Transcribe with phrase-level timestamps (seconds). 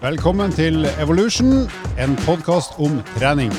[0.00, 1.66] Velkommen til Evolution,
[2.00, 3.50] en podkast om trening.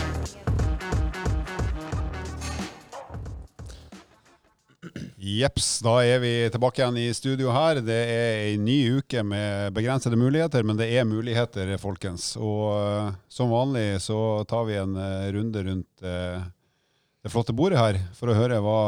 [5.22, 7.84] Jepps, da er vi tilbake igjen i studio her.
[7.86, 12.32] Det er ei ny uke med begrensede muligheter, men det er muligheter, folkens.
[12.42, 16.42] Og uh, som vanlig så tar vi en uh, runde rundt uh,
[17.22, 18.82] det flotte bordet her for å høre hva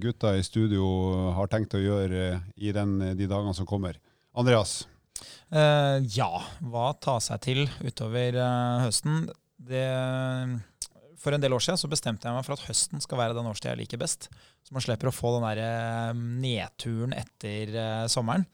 [0.00, 0.88] gutta i studio
[1.36, 4.00] har tenkt å gjøre i den, de dagene som kommer.
[4.32, 4.86] Andreas?
[5.54, 6.30] Ja,
[6.66, 8.40] hva ta seg til utover
[8.82, 9.28] høsten?
[9.54, 9.84] Det
[11.24, 13.48] for en del år siden så bestemte jeg meg for at høsten skal være den
[13.48, 14.28] årstida jeg liker best.
[14.64, 16.10] Så man slipper å få den der eh,
[16.44, 18.44] nedturen etter uh, sommeren.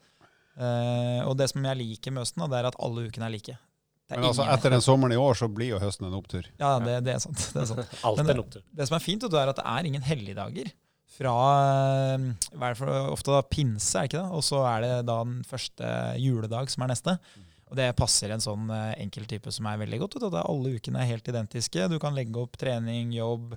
[0.55, 3.57] Uh, og det som jeg liker med høsten, det er at alle ukene er like.
[4.11, 6.47] Er Men altså, Etter den sommeren i år så blir jo høsten en opptur.
[6.59, 7.39] Ja, det, det er sant.
[7.39, 7.97] Det, er sant.
[8.07, 8.63] Alt er en opptur.
[8.79, 10.71] Det som er fint, er at det er ingen helligdager.
[11.11, 14.37] Fra hva er det for, ofte da pinse, er det ikke det?
[14.37, 15.89] Og så er det da den første
[16.21, 17.17] juledag som er neste.
[17.71, 20.17] Og Det passer en sånn uh, enkel type som er veldig godt.
[20.19, 21.87] Ut, alle ukene er helt identiske.
[21.91, 23.55] Du kan legge opp trening, jobb.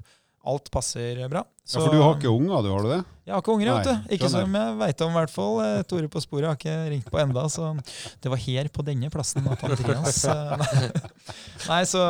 [0.51, 1.45] Alt passer bra.
[1.65, 2.69] Så, ja, For du har ikke unger, du?
[2.69, 2.99] har du det?
[3.25, 4.13] Jeg har ikke unger, vet du.
[4.13, 5.55] Ikke som jeg veit om, i hvert fall.
[5.65, 7.71] Eh, Tore på sporet har ikke ringt på enda, så
[8.21, 10.83] det var her på denne plassen at Andreas eh,
[11.71, 12.03] Nei, så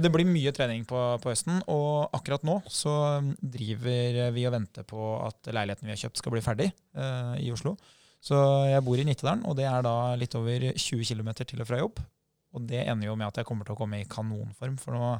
[0.00, 1.60] det blir mye trening på, på, høsten.
[1.68, 2.94] Og akkurat nå så
[3.36, 7.52] driver vi og venter på at leiligheten vi har kjøpt, skal bli ferdig uh, i
[7.52, 7.76] Oslo.
[8.22, 8.38] Så
[8.70, 11.84] jeg bor i Nittedalen, og det er da litt over 20 km til og fra
[11.84, 12.00] jobb.
[12.56, 14.76] Og det ender jo med at jeg kommer til å komme i kanonform.
[14.80, 15.16] For nå,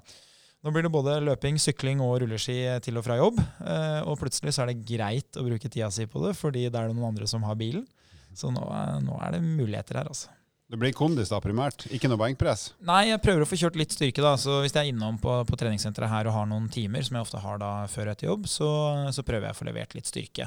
[0.62, 3.40] nå blir det både løping, sykling og rulleski til og fra jobb.
[3.66, 6.78] Eh, og plutselig så er det greit å bruke tida si på det, fordi det
[6.78, 7.82] er noen andre som har bilen.
[8.38, 8.62] Så nå,
[9.02, 10.30] nå er det muligheter her, altså.
[10.72, 12.70] Det blir kondis da primært, ikke noe benkpress?
[12.88, 14.22] Nei, jeg prøver å få kjørt litt styrke.
[14.24, 17.18] da, så Hvis jeg er innom på, på treningssenteret her og har noen timer, som
[17.18, 18.70] jeg ofte har da før og etter jobb, så,
[19.12, 20.46] så prøver jeg å få levert litt styrke.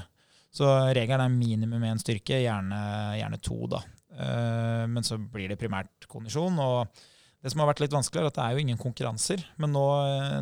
[0.56, 2.80] Så regelen er minimum én styrke, gjerne,
[3.20, 3.60] gjerne, to.
[3.76, 3.84] da.
[4.16, 6.58] Uh, men så blir det primært kondisjon.
[6.64, 7.06] og
[7.46, 9.44] det som har vært litt vanskelig, er at det er jo ingen konkurranser.
[9.62, 9.84] Men nå,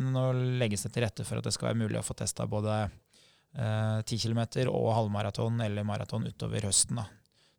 [0.00, 0.22] nå
[0.62, 3.98] legges det til rette for at det skal være mulig å få testa både eh,
[4.00, 4.40] 10 km
[4.72, 7.02] og halvmaraton eller maraton utover høsten.
[7.02, 7.04] da.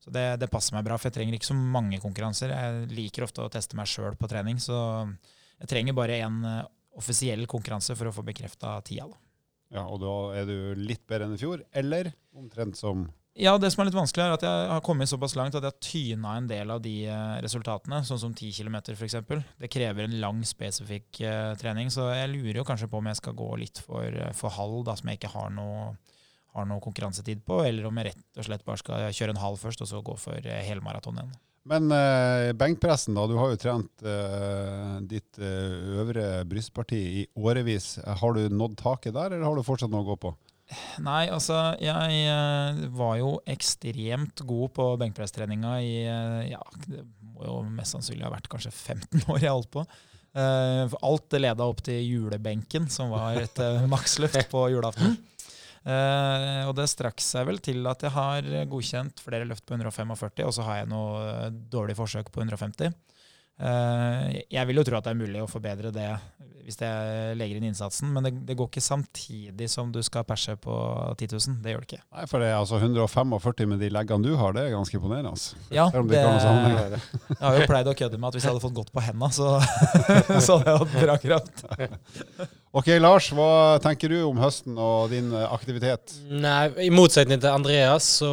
[0.02, 2.56] Så det, det, passer meg bra, for jeg trenger ikke så mange konkurranser.
[2.58, 4.80] Jeg liker ofte å teste meg sjøl på trening, så
[5.60, 6.66] jeg trenger bare én uh,
[6.98, 9.06] offisiell konkurranse for å få bekrefta tida.
[9.14, 9.22] da.
[9.78, 13.06] Ja, Og da er du litt bedre enn i fjor, eller omtrent som
[13.36, 15.74] ja, det som er litt vanskelig, er at jeg har kommet såpass langt at jeg
[15.74, 19.18] har tyna en del av de eh, resultatene, sånn som 10 km f.eks.
[19.60, 23.20] Det krever en lang, spesifikk uh, trening, så jeg lurer jo kanskje på om jeg
[23.20, 25.90] skal gå litt for, eh, for halv, da, som jeg ikke har noe,
[26.56, 29.60] har noe, konkurransetid på, eller om jeg rett og slett bare skal kjøre en halv
[29.60, 31.36] først, og så gå for uh, helmaraton igjen.
[31.68, 33.28] Men uh, benkpressen, da.
[33.28, 34.08] Du har jo trent
[35.12, 37.98] ditt øvre brystparti i årevis.
[38.22, 40.38] Har du nådd taket der, eller har du fortsatt noe å gå på?
[41.06, 45.94] Nei, altså jeg var jo ekstremt god på benkpresstreninga i
[46.50, 47.04] ja, det
[47.36, 49.86] må jo mest sannsynlig ha vært kanskje 15 år jeg holdt på.
[50.36, 53.62] alt det leda opp til julebenken, som var et
[53.94, 55.16] maksløft på julaften.
[55.86, 60.42] Uh, og det strakk seg vel til at jeg har godkjent flere løft på 145,
[60.48, 62.96] og så har jeg noe eh, dårlig forsøk på 150.
[63.56, 66.10] Eh, jeg vil jo tro at det er mulig å forbedre det
[66.66, 70.56] hvis jeg legger inn innsatsen, men det, det går ikke samtidig som du skal perse
[70.58, 70.74] på
[71.14, 71.60] 10 000.
[71.62, 72.00] Det gjør det ikke.
[72.18, 75.36] Nei, for det er altså 145 med de leggene du har, det er ganske imponerende.
[75.36, 75.62] Altså.
[75.70, 78.78] Ja, det, det jeg har jo pleid å kødde med at hvis jeg hadde fått
[78.82, 79.52] godt på henda, så,
[80.48, 81.66] så hadde jeg hatt bra kraft.
[82.76, 86.12] Ok, Lars, hva tenker du om høsten og din eh, aktivitet?
[86.28, 88.32] Nei, I motsetning til Andreas så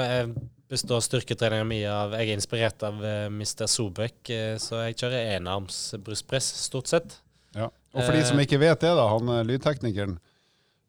[0.00, 0.30] eh,
[0.72, 3.68] består styrketreninga mi av Jeg er inspirert av eh, Mr.
[3.70, 7.18] Sobek, så jeg kjører enarms brystpress, stort sett.
[7.54, 7.68] Ja.
[7.92, 10.18] Og for de som ikke vet det, da, han lydteknikeren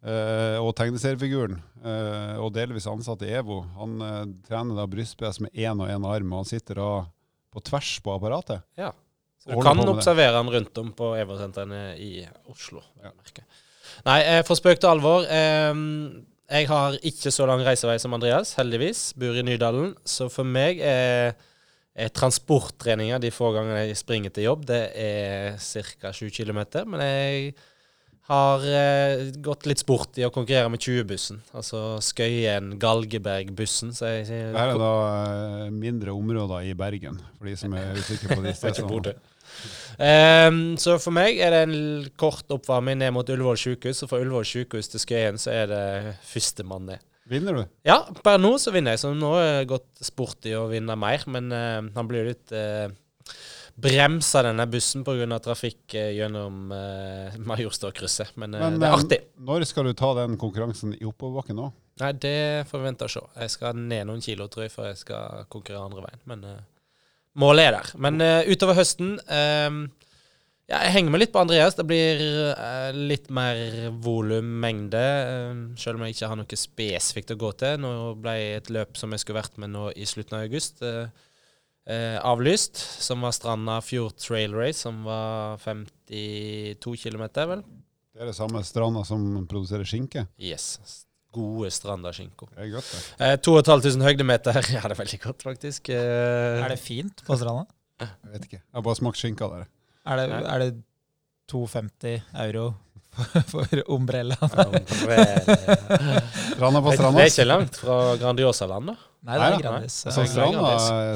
[0.03, 1.61] og tegneseriefiguren,
[2.43, 3.93] og delvis ansatt i EVO, han
[4.43, 6.89] trener da brystpress med én og én arm, og han sitter da
[7.55, 8.65] på tvers på apparatet.
[8.75, 8.91] Ja.
[9.43, 12.11] Så du kan observere han rundt om på EVO-sentrene i
[12.51, 12.79] Oslo.
[13.03, 13.11] Ja.
[14.07, 15.25] Nei, eh, for spøk til alvor.
[15.27, 15.73] Eh,
[16.53, 19.07] jeg har ikke så lang reisevei som Andreas, heldigvis.
[19.17, 19.95] Bor i Nydalen.
[20.05, 21.33] Så for meg er,
[21.97, 26.13] er transporttreninga de få gangene jeg springer til jobb, det er ca.
[26.13, 26.61] 7 km.
[26.91, 27.55] Men jeg
[28.29, 31.41] har eh, gått litt sport i å konkurrere med 20-bussen.
[31.57, 33.91] Altså Skøyen, Galgeberg-bussen.
[33.99, 34.31] Her
[34.63, 34.93] er da
[35.65, 39.15] eh, mindre områder i Bergen, for de som er usikre på de stedene.
[39.99, 44.05] Um, så for meg er det en kort oppvarming ned mot Ullevål sykehus.
[44.05, 45.83] Og fra Ullevål sykehus til Skøyen så er det
[46.31, 47.03] førstemann ned.
[47.29, 47.63] Vinner du?
[47.87, 49.03] Ja, per nå så vinner jeg.
[49.03, 51.27] Så nå har jeg gått sport i å vinne mer.
[51.31, 52.87] Men uh, han blir litt uh,
[53.75, 55.39] bremsa, denne bussen, pga.
[55.43, 58.35] trafikk uh, gjennom uh, Majorstadkrysset.
[58.35, 59.21] Men, uh, men, det er artig.
[59.41, 61.71] Når skal du ta den konkurransen i oppoverbakken nå?
[62.01, 63.25] Nei, Det får vi vente og se.
[63.43, 66.23] Jeg skal ned noen kilo, tror jeg, før jeg skal konkurrere andre veien.
[66.29, 66.63] Men eh,
[67.39, 67.91] målet er der.
[68.01, 69.83] Men eh, utover høsten um,
[70.69, 71.77] ja, Jeg henger med litt på Andreas.
[71.77, 72.23] Det blir
[72.55, 75.03] eh, litt mer volum, mengde.
[75.03, 77.77] Uh, selv om jeg ikke har noe spesifikt å gå til.
[77.85, 77.93] Nå
[78.23, 80.81] ble jeg et løp som jeg skulle vært med nå i slutten av august,
[81.85, 82.79] avlyst.
[83.03, 87.63] Som var Stranda Fjord Trail Race, som var 52 km, vel.
[88.13, 90.27] Det er det samme stranda som produserer skinke?
[90.37, 90.77] Yes
[91.33, 92.47] gode Stranda-skinko.
[92.53, 93.01] Det er godt, det.
[93.25, 94.59] Eh, 2500 høydemeter.
[94.75, 95.89] Ja, det er veldig godt, faktisk.
[95.93, 97.65] Eh, er det fint på Stranda?
[98.03, 98.59] Jeg vet ikke.
[98.59, 99.69] Jeg har bare smakt skinka der.
[100.03, 100.71] Er det, er det
[101.51, 102.65] 250 euro
[103.51, 104.37] for Ombrella?
[104.41, 104.81] Stranda
[106.83, 107.17] på Stranda.
[107.17, 108.97] Det er ikke langt fra Grandiosa-land, da.
[109.23, 109.97] Nei, det er Grandis.
[110.09, 110.71] Altså, Stranda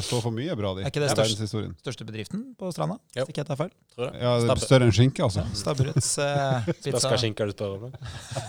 [0.06, 0.84] står for mye bra, de.
[0.86, 1.48] Er ikke det største,
[1.84, 2.96] største bedriften på Stranda?
[3.12, 3.72] Hvis Ikke jeg tar feil?
[3.92, 4.22] Tror det.
[4.22, 5.44] Ja, det er større enn skinke, altså.
[5.60, 6.94] Stabburets uh, pizza.
[6.94, 7.98] Spørs hva skinke du spør om.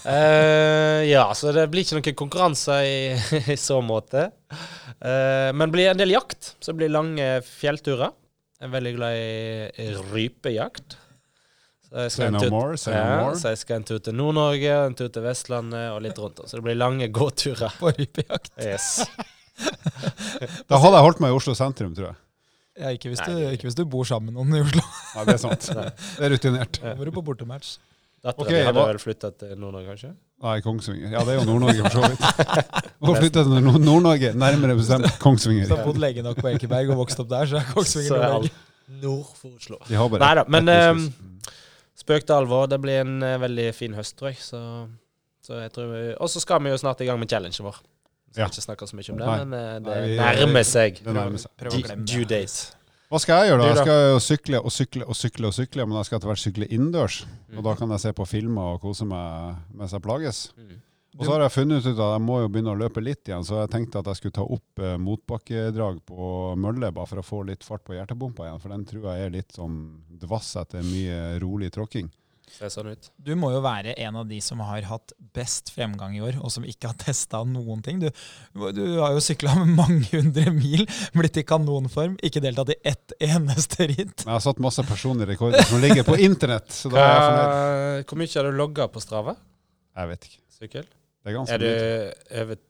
[0.05, 3.01] uh, ja, så det blir ikke noen konkurranse i,
[3.55, 4.29] i så måte.
[5.03, 6.53] Uh, men det blir en del jakt.
[6.63, 8.15] Så det blir lange fjellturer.
[8.61, 11.01] Jeg er veldig glad i rypejakt.
[11.89, 12.77] Så jeg, no ja, more.
[12.79, 16.45] så jeg skal en tur til Nord-Norge, en tur til Vestlandet og litt rundt.
[16.47, 17.75] Så det blir lange gåturer.
[17.81, 18.53] På rypejakt.
[18.63, 19.09] Yes
[20.71, 22.19] da hadde jeg holdt meg i Oslo sentrum, tror jeg.
[22.79, 24.85] Ja, ikke hvis, du, ikke hvis du bor sammen med noen i Oslo.
[25.17, 25.69] Nei, det er sant.
[25.75, 26.79] Det er rutinert.
[26.83, 27.77] Da må du på bortematch.
[28.19, 30.09] Dattera okay, hadde vel flytta til Nord-Norge, kanskje?
[30.43, 31.11] Nei, Kongsvinger.
[31.13, 32.89] Ja, det er jo Nord-Norge, for så vidt.
[33.07, 35.69] Hun flytta til Nord-Norge, nærmere bestemt Kongsvinger.
[35.71, 38.51] Så har bodd lenge nok på Ekeberg og vokst opp der, så er Kongsvinger Nord-Norge.
[39.03, 39.79] Nord for Oslo.
[40.19, 41.05] Nei da, men um,
[41.99, 42.67] spøk til alvor.
[42.71, 44.41] Det blir en uh, veldig fin høst, tror jeg.
[44.43, 44.61] Så,
[45.45, 47.79] så jeg tror Og så skal vi jo snart i gang med challengen vår.
[48.33, 48.49] Skal ja.
[48.53, 49.37] ikke snakke så mye om det, Nei.
[49.45, 51.01] men uh, det Nei, nærmer seg.
[51.05, 51.55] Det nærmer seg.
[51.61, 52.75] Prøv å glemme Due date.
[53.09, 53.69] Hva skal jeg gjøre, da?
[53.71, 56.43] Jeg skal jo sykle og sykle og sykle, og sykle, men jeg skal etter hvert
[56.43, 57.23] sykle innendørs.
[57.49, 57.55] Mm.
[57.57, 60.43] Og da kan jeg se på filmer og kose meg mens jeg plages.
[60.61, 60.77] Mm.
[61.17, 63.47] Og så har jeg funnet ut at jeg må jo begynne å løpe litt igjen,
[63.47, 66.29] så jeg tenkte at jeg skulle ta opp eh, motbakkedrag på
[66.61, 68.61] mølle, bare for å få litt fart på hjertebompa igjen.
[68.63, 69.81] For den tror jeg er litt sånn
[70.21, 72.13] dvass etter mye rolig tråkking.
[72.57, 73.09] Ser sånn ut.
[73.21, 76.51] Du må jo være en av de som har hatt best fremgang i år, og
[76.55, 78.01] som ikke har testa noen ting.
[78.03, 78.09] Du,
[78.75, 83.91] du har jo sykla mange hundre mil, blitt i kanonform, ikke deltatt i ett eneste
[83.93, 84.25] ritt.
[84.25, 86.71] Jeg har satt masse personlige rekorder som ligger på internett.
[86.75, 88.09] så da er jeg fornøyd.
[88.09, 89.37] Hvor mye har du logga på Strava?
[89.99, 90.43] Jeg vet ikke.
[90.59, 90.91] Sykkel?
[91.27, 92.61] Det er, er du over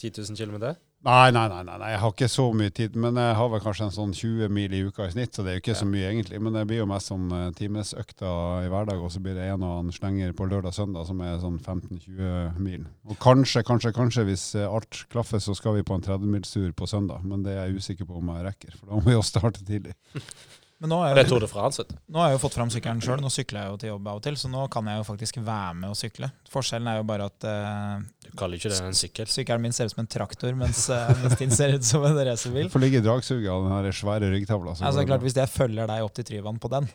[0.00, 0.74] 10 000 km?
[1.04, 2.94] Nei, nei, nei, nei, jeg har ikke så mye tid.
[2.96, 5.52] Men jeg har vel kanskje en sånn 20 mil i uka i snitt, så det
[5.52, 5.80] er jo ikke ja.
[5.82, 6.40] så mye egentlig.
[6.40, 9.64] Men det blir jo mest sånn timesøkta timesøkter i hverdag, og så blir det en
[9.66, 12.88] og annen slenger på lørdag-søndag som er sånn 15-20 mil.
[13.04, 16.88] Og kanskje, kanskje, kanskje, hvis uh, alt klaffer, så skal vi på en 30-milstur på
[16.88, 17.24] søndag.
[17.24, 19.64] Men det er jeg usikker på om jeg rekker, for da må vi jo starte
[19.64, 19.96] tidlig.
[20.82, 21.94] Men nå er det er du.
[22.10, 23.20] Nå har jeg jo fått fram sykkelen sjøl.
[23.22, 25.38] Nå sykler jeg jo til jobb av og til, så nå kan jeg jo faktisk
[25.46, 26.28] være med og sykle.
[26.50, 29.30] Forskjellen er jo bare at uh, Du kaller ikke det en sykkel?
[29.30, 32.18] Sykkelen min ser ut som en traktor, mens, uh, mens din ser ut som en
[32.18, 32.66] racerbil.
[32.66, 34.74] Hvorfor ligger dragsuget av den her svære ryggtavla?
[34.74, 36.90] Altså, klart, hvis jeg følger deg opp til Tryvann på den,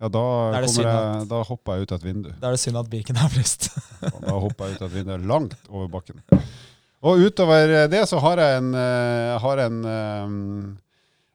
[0.00, 0.26] ja, da,
[0.56, 2.28] jeg, da, hopper jeg ut av et vindu.
[2.40, 3.68] Da er det synd at Birken har bryst.
[4.00, 6.22] da hopper jeg ut av et vindu langt over bakken.
[7.04, 9.82] Og utover det så har jeg en, uh, har en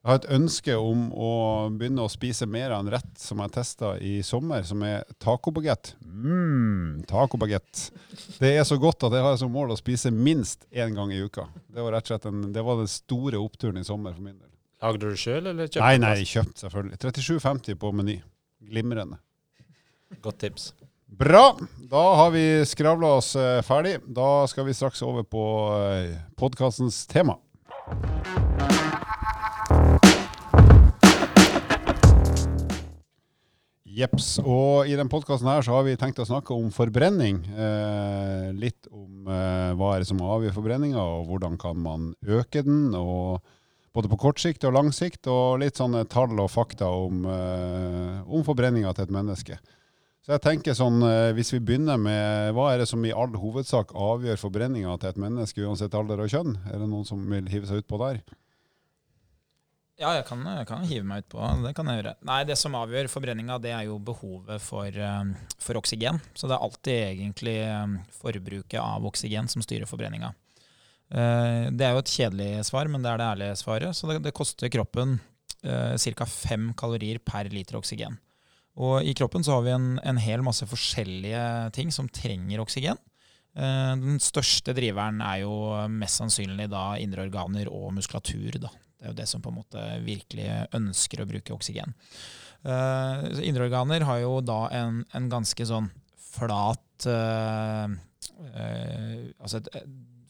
[0.05, 1.29] jeg har et ønske om å
[1.73, 5.95] begynne å spise mer av en rett som jeg testa i sommer, som er tacobagett.
[6.05, 7.87] Mmm, tacobagett.
[8.37, 11.23] Det er så godt at jeg har som mål å spise minst én gang i
[11.25, 11.47] uka.
[11.65, 14.37] Det var rett og slett en, det var den store oppturen i sommer for min
[14.37, 14.51] del.
[14.85, 17.01] Lagde du sjøl, eller kjøpte Nei, nei, kjøpt, selvfølgelig.
[17.01, 18.19] 37,50 på Meny.
[18.69, 19.17] Glimrende.
[20.21, 20.69] Godt tips.
[21.09, 21.47] Bra.
[21.89, 23.97] Da har vi skravla oss eh, ferdig.
[24.05, 25.45] Da skal vi straks over på
[25.81, 27.39] eh, podkastens tema.
[33.95, 34.35] Jeps.
[34.43, 37.39] Og i denne podkasten har vi tenkt å snakke om forbrenning.
[37.47, 42.65] Eh, litt om eh, hva er det som avgjør forbrenninga, og hvordan kan man øke
[42.65, 42.89] den.
[42.95, 43.39] og
[43.95, 48.17] både på kort sikt og lang sikt, og litt sånne tall og fakta om, eh,
[48.27, 49.59] om forbrenninga til et menneske.
[50.25, 53.31] Så jeg tenker sånn, eh, Hvis vi begynner med hva er det som i all
[53.31, 56.57] hovedsak avgjør forbrenninga til et menneske, uansett alder og kjønn?
[56.67, 58.23] Er det noen som vil hive seg utpå der?
[59.95, 61.39] Ja, jeg kan, jeg kan, hive meg utpå.
[61.63, 62.15] Det kan jeg gjøre.
[62.27, 66.19] Nei, Det som avgjør forbrenninga, det er jo behovet for, um, for, oksygen.
[66.35, 70.33] Så det er alltid egentlig um, forbruket av oksygen som styrer forbrenninga.
[71.15, 73.95] Uh, det er jo et kjedelig svar, men det er det ærlige svaret.
[73.95, 75.17] Så det, det koster kroppen
[75.65, 76.25] ca.
[76.29, 78.19] fem kalorier per liter oksygen.
[78.77, 82.99] Og i kroppen så har vi en, en hel masse forskjellige ting som trenger oksygen.
[83.55, 85.55] Den største driveren er jo
[85.89, 88.59] mest sannsynlig da indre organer og muskulatur.
[88.67, 88.69] da.
[89.05, 91.91] Det er jo det som på en måte virkelig ønsker å bruke oksygen.
[92.65, 99.69] Uh, indre organer har jo da en, en ganske sånn flat uh, uh, Altså et,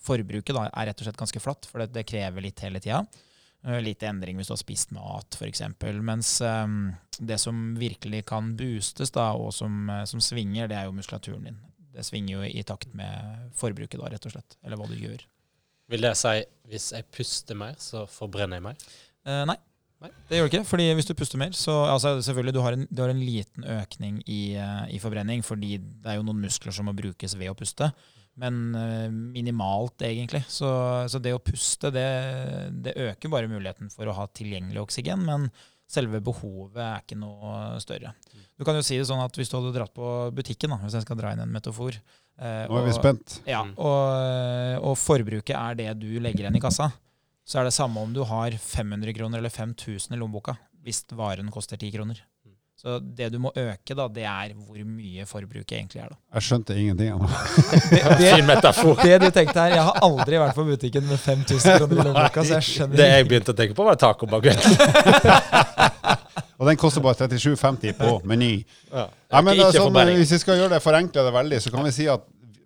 [0.04, 3.00] forbruket da er rett og slett ganske flatt, for det, det krever litt hele tida.
[3.82, 5.64] Lite endring hvis du har spist mat, f.eks.
[6.06, 10.94] Mens um, det som virkelig kan boostes, da, og som, som, svinger, det er jo
[10.94, 11.58] muskulaturen din.
[11.96, 14.60] Det svinger jo i takt med forbruket, da, rett og slett.
[14.62, 15.24] Eller hva du gjør.
[15.92, 16.36] Vil det si
[16.70, 18.86] hvis jeg puster mer, så forbrenner jeg mer?
[19.26, 19.58] Eh, nei.
[20.02, 20.10] nei.
[20.30, 20.70] Det gjør det ikke.
[20.72, 23.68] fordi hvis du puster mer, så altså, selvfølgelig du har en, du har en liten
[23.76, 27.54] økning i, uh, i, forbrenning, fordi det er jo noen muskler som må brukes ved
[27.54, 27.92] å puste.
[28.42, 30.42] Men uh, minimalt, egentlig.
[30.50, 30.68] Så,
[31.12, 32.10] så, det å puste, det,
[32.86, 35.26] det, øker bare muligheten for å ha tilgjengelig oksygen.
[35.30, 35.50] men
[35.86, 38.16] selve behovet er ikke noe større.
[38.58, 40.98] Du kan jo si det sånn at Hvis du hadde dratt på butikken, da, hvis
[40.98, 42.00] jeg skal dra inn en metafor,
[42.36, 43.40] Eh, Nå er vi spent.
[43.48, 43.74] Ja, mm.
[43.80, 46.92] og, og, forbruket er det du legger igjen i kassa.
[47.46, 51.52] Så er det samme om du har 500 kroner eller 5000 i lommeboka, hvis varen
[51.54, 52.24] koster 10 kroner.
[52.76, 56.10] Så det du må øke, da, det er hvor mye forbruket egentlig er.
[56.12, 56.18] da.
[56.36, 58.02] Jeg skjønte ingenting av det.
[58.20, 62.04] Det, det du tenkte her, Jeg har aldri vært på butikken med 5000 kroner i
[62.10, 64.68] lommeboka, så jeg skjønner Det jeg begynte å tenke på, var tacobagett.
[66.56, 68.54] Og den koster bare 37,50 på Meny.
[68.92, 69.10] Ja.
[69.32, 72.08] Ja, men sånn, hvis vi skal gjøre det forenkle det veldig, så kan vi si
[72.12, 72.24] at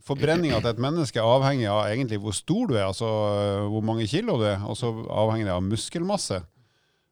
[0.10, 3.10] forbrenninga til et menneske er avhengig av egentlig hvor stor du er, altså
[3.70, 6.40] hvor mange kilo du er, og så avhenger det av muskelmasse.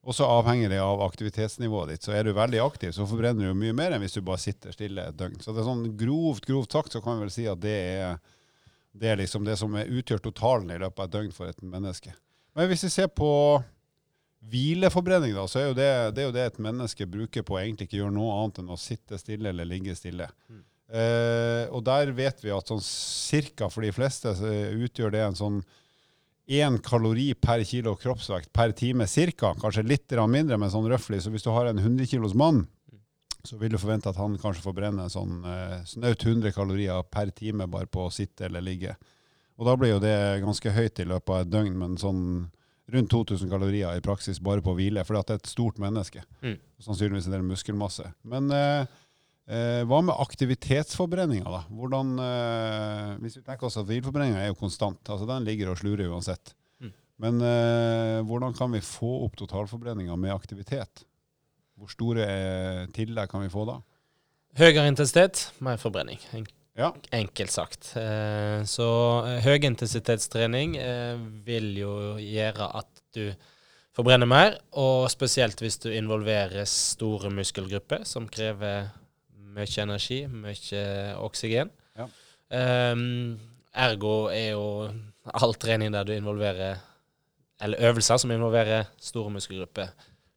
[0.08, 2.06] Og så avhenger det av aktivitetsnivået ditt.
[2.06, 4.72] Så er du veldig aktiv, så forbrenner du mye mer enn hvis du bare sitter
[4.72, 5.42] stille et døgn.
[5.44, 8.22] Så det er sånn grovt, grovt sagt så kan vi vel si at det er,
[8.96, 12.16] det er liksom det som utgjør totalen i løpet av et døgn for et menneske.
[12.56, 13.30] Men hvis vi ser på
[14.48, 17.62] Hvileforbrenning, da, så er jo det, det, er jo det et menneske bruker på å
[17.62, 20.30] egentlig ikke gjøre noe annet enn å sitte stille eller ligge stille.
[20.48, 20.62] Mm.
[20.88, 25.60] Eh, og der vet vi at sånn cirka for de fleste utgjør det en sånn
[26.48, 29.52] én kalori per kilo kroppsvekt per time cirka.
[29.60, 31.20] Kanskje litt mindre, men sånn røftlig.
[31.22, 32.66] Så hvis du har en 100 kilos mann,
[33.44, 37.32] så vil du forvente at han kanskje forbrenner en sånn eh, snaut 100 kalorier per
[37.36, 38.96] time bare på å sitte eller ligge.
[39.58, 42.24] Og da blir jo det ganske høyt i løpet av et døgn, men sånn
[42.94, 45.82] rundt 2000 kalorier i praksis bare på å hvile, fordi at det er et stort
[45.82, 46.24] menneske.
[46.44, 46.56] Mm.
[46.84, 48.08] Sannsynligvis en del muskelmasse.
[48.28, 48.94] Men eh,
[49.52, 51.64] eh, hva med aktivitetsforbrenninga, da?
[51.68, 55.82] Hvordan, eh, hvis vi tenker oss at hvileforbrenninga er jo konstant, altså den ligger og
[55.82, 56.56] slurer uansett.
[56.80, 56.96] Mm.
[57.26, 61.04] Men eh, hvordan kan vi få opp totalforbrenninga med aktivitet?
[61.78, 63.82] Hvor store eh, tillegg kan vi få da?
[64.58, 66.18] Høyere intensitet, mer forbrenning.
[66.78, 66.92] Ja.
[67.18, 67.90] Enkelt sagt.
[67.98, 68.88] Eh, så
[69.26, 71.92] høy høyintensitetstrening eh, vil jo
[72.22, 73.32] gjøre at du
[73.98, 78.92] forbrenner mer, og spesielt hvis du involverer store muskelgrupper som krever
[79.58, 80.84] mye energi, mye
[81.26, 81.74] oksygen.
[81.98, 82.06] Ja.
[82.54, 83.40] Um,
[83.74, 84.68] ergo er jo
[85.36, 86.78] all trening der du involverer
[87.60, 89.88] Eller øvelser som involverer store muskelgrupper,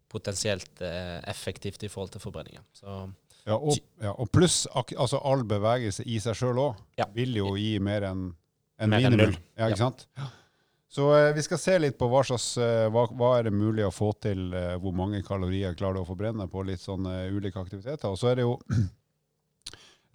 [0.08, 2.62] potensielt eh, effektivt i forhold til forbrenninga.
[2.72, 3.10] Så
[3.50, 7.08] ja, og, ja, og pluss altså all bevegelse i seg sjøl òg ja.
[7.14, 8.28] vil jo gi mer enn
[8.80, 9.34] en minimum.
[9.58, 10.06] Ja, ikke sant?
[10.90, 13.84] Så eh, vi skal se litt på hva, slags, eh, hva, hva er det mulig
[13.86, 17.60] å få til, eh, hvor mange kalorier klarer du å forbrenne på litt sånn ulike
[17.60, 18.08] aktiviteter.
[18.10, 18.56] Og så er det jo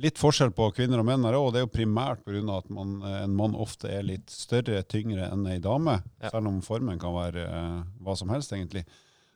[0.04, 1.54] litt forskjell på kvinner og menn her òg.
[1.54, 2.42] Det er jo primært pga.
[2.58, 6.01] at man, en mann ofte er litt større, tyngre enn ei dame.
[6.25, 8.84] Selv om formen kan være eh, hva som helst, egentlig.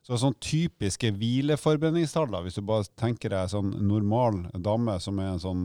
[0.05, 5.43] Så sånn typiske hvileforbrenningstall, hvis du bare tenker deg sånn normal dame som er en
[5.43, 5.63] sånn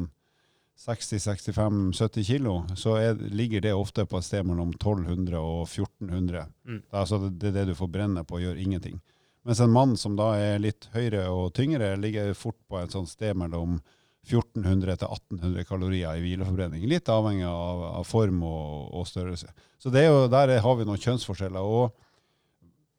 [0.85, 6.49] 60-65-70 kilo, så er, ligger det ofte på et sted mellom 1200 og 1400.
[6.67, 6.81] Mm.
[6.81, 8.99] Det, er altså det, det du forbrenner på, gjør ingenting.
[9.45, 13.13] Mens en mann som da er litt høyere og tyngre, ligger fort på et sånt
[13.13, 13.79] sted mellom
[14.25, 16.87] 1400 til 1800 kalorier i hvileforbrenning.
[16.89, 19.53] Litt avhengig av, av form og, og, størrelse.
[19.79, 21.61] Så jo, der har vi noen kjønnsforskjeller.
[21.61, 21.93] og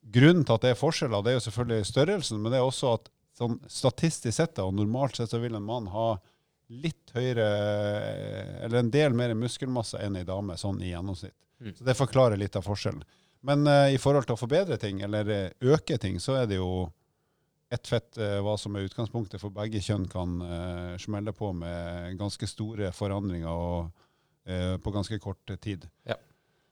[0.05, 2.93] Grunnen til at det er forskjeller, det er jo selvfølgelig størrelsen, men det er også
[2.99, 6.13] at sånn statistisk sett og normalt sett så vil en mann ha
[6.71, 7.45] litt høyere,
[8.65, 11.35] eller en del mer muskelmasse enn ei dame, sånn i gjennomsnitt.
[11.61, 11.73] Mm.
[11.77, 13.03] Så det forklarer litt av forskjellen.
[13.45, 16.57] Men uh, i forhold til å forbedre ting, eller uh, øke ting, så er det
[16.57, 16.87] jo
[17.73, 20.39] ett fett uh, hva som er utgangspunktet for begge kjønn kan
[21.01, 24.05] smelle på med ganske store forandringer og,
[24.45, 25.87] på ganske kort tid.
[26.05, 26.17] Ja.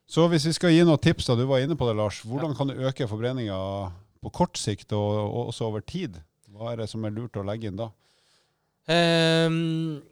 [0.10, 2.22] Så hvis vi skal gi noen tips, da, du var inne på det, Lars.
[2.28, 3.58] Hvordan kan du øke forbrenninga
[4.24, 6.20] på kort sikt og, og, også over tid?
[6.54, 7.90] Hva er det som er lurt å legge inn da?
[8.84, 10.04] Um,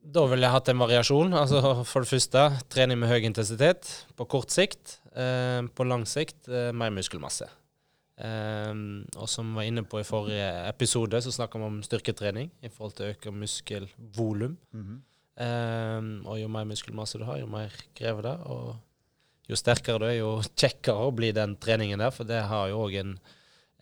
[0.00, 1.34] da ville jeg hatt en variasjon.
[1.36, 4.98] Altså For det første trening med høy intensitet på kort sikt.
[5.10, 7.50] Um, på lang sikt uh, mer muskelmasse.
[8.20, 12.50] Um, og som vi var inne på i forrige episode, så snakka vi om styrketrening
[12.62, 14.58] i forhold til å øke muskelvolum.
[14.72, 16.26] Mm -hmm.
[16.26, 18.36] og jo mer muskelmasse du har, jo mer krever det.
[18.44, 18.76] Og
[19.50, 22.14] jo sterkere du er, jo kjekkere blir den treningen der.
[22.14, 23.16] For det har jo òg en,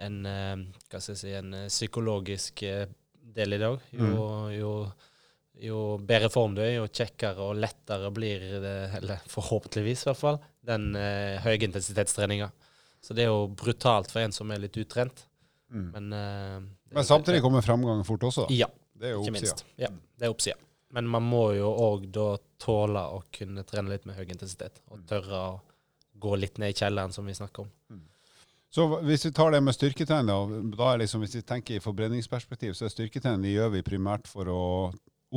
[0.05, 0.55] en, eh,
[0.89, 2.87] hva skal jeg si, en eh, psykologisk eh,
[3.39, 3.85] del i dag.
[3.93, 4.49] Jo, mm.
[4.57, 4.73] jo,
[5.69, 10.23] jo, bedre form du er, jo kjekkere og lettere blir det, eller forhåpentligvis i hvert
[10.23, 12.51] fall, den eh, høyintensitetstreninga.
[13.05, 15.27] Så det er jo brutalt for en som er litt utrent.
[15.71, 15.91] Mm.
[15.93, 18.49] Men, eh, Men samtidig kommer framgangen fort også.
[18.49, 18.55] da.
[18.65, 18.71] Ja,
[19.13, 19.65] ikke minst.
[19.79, 20.59] Ja, det er oppsida.
[20.97, 22.31] Men man må jo òg da
[22.61, 24.81] tåle å kunne trene litt med høy intensitet.
[24.89, 25.59] Og tørre å
[26.19, 27.73] gå litt ned i kjelleren, som vi snakker om.
[27.93, 28.07] Mm.
[28.71, 31.85] Så hvis vi tar det med styrketrening, da, da er liksom, hvis vi tenker i
[31.85, 34.65] forbrenningsperspektiv, så er styrketrening det gjør vi primært for å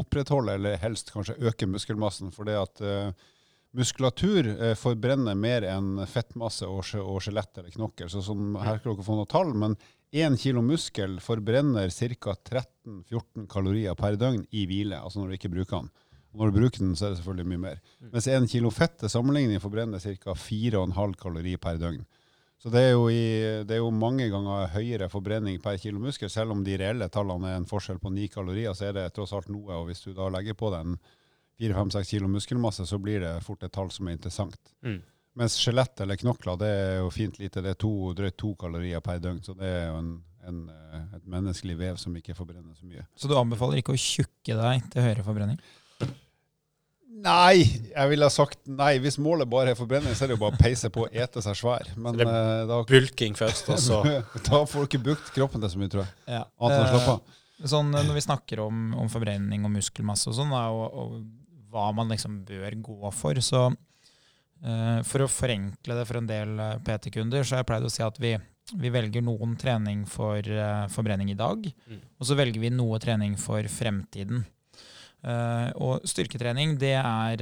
[0.01, 2.31] opprettholde, eller helst kanskje øke muskelmassen.
[2.35, 3.29] For det at uh,
[3.75, 8.11] muskulatur uh, forbrenner mer enn fettmasse og, og skjelett eller knokkel.
[8.11, 9.79] Så sånn, her skal dere få noen tall, men
[10.11, 12.35] én kilo muskel forbrenner ca.
[12.35, 15.91] 13-14 kalorier per døgn i hvile, altså når du ikke bruker den.
[16.31, 17.79] Når du bruker den, så er det selvfølgelig mye mer.
[18.11, 20.35] Mens 1 kilo fett til sammenligning forbrenner ca.
[20.35, 22.03] 4,5 kalorier per døgn.
[22.61, 23.21] Så det er, i,
[23.65, 26.29] det er, jo mange ganger høyere forbrenning per kilo muskel.
[26.29, 29.33] Selv om de reelle tallene er en forskjell på 9 kalorier, så er det tross
[29.33, 29.79] alt noe.
[29.79, 30.99] Og hvis du da legger på den
[31.59, 34.59] 4-5-6 kilo muskelmasse, så blir det fort et tall som er interessant.
[34.85, 35.01] Mm.
[35.39, 37.63] Mens skjelett eller knokler det er jo fint lite.
[37.63, 39.39] Det er to, drøyt to kalorier per døgn.
[39.45, 40.09] Så det er jo en,
[40.49, 40.63] en,
[41.15, 43.05] et menneskelig vev som ikke forbrenner så mye.
[43.15, 45.61] Så du anbefaler ikke å tjukke deg til høyere forbrenning?
[47.21, 47.61] Nei,
[47.91, 48.95] jeg ville ha sagt nei.
[49.03, 51.43] Hvis målet bare er forbrenning, så er det jo bare å peise på og ete
[51.43, 51.91] seg svær.
[51.99, 53.99] Men det er da, bulking først, og så
[54.47, 56.15] Da får du ikke brukt kroppen til så mye, tror jeg.
[56.39, 56.45] Ja.
[56.59, 57.37] Annet enn å slappe av.
[57.61, 61.19] Eh, sånn, når vi snakker om, om forbrenning og muskelmasse og sånn, og, og,
[61.71, 63.69] hva man liksom bør gå for, så
[64.61, 68.03] For å forenkle det for en del uh, PT-kunder, så har jeg pleid å si
[68.05, 68.35] at vi,
[68.77, 72.01] vi velger noen trening for uh, forbrenning i dag, mm.
[72.21, 74.45] og så velger vi noe trening for fremtiden.
[75.21, 77.41] Og styrketrening det er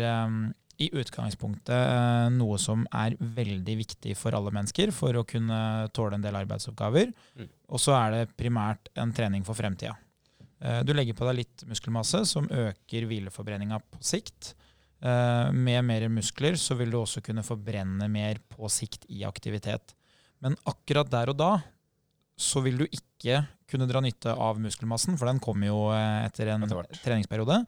[0.84, 5.60] i utgangspunktet noe som er veldig viktig for alle mennesker for å kunne
[5.96, 7.14] tåle en del arbeidsoppgaver.
[7.40, 7.48] Mm.
[7.72, 9.96] Og så er det primært en trening for fremtida.
[10.84, 14.58] Du legger på deg litt muskelmasse som øker hvileforbrenninga på sikt.
[15.00, 19.94] Med mer muskler så vil du også kunne forbrenne mer på sikt i aktivitet.
[20.44, 21.51] Men akkurat der og da
[22.40, 26.53] så vil du ikke kunne dra nytte av muskelmassen, for den kommer jo eh, etter
[26.53, 27.62] en etter treningsperiode.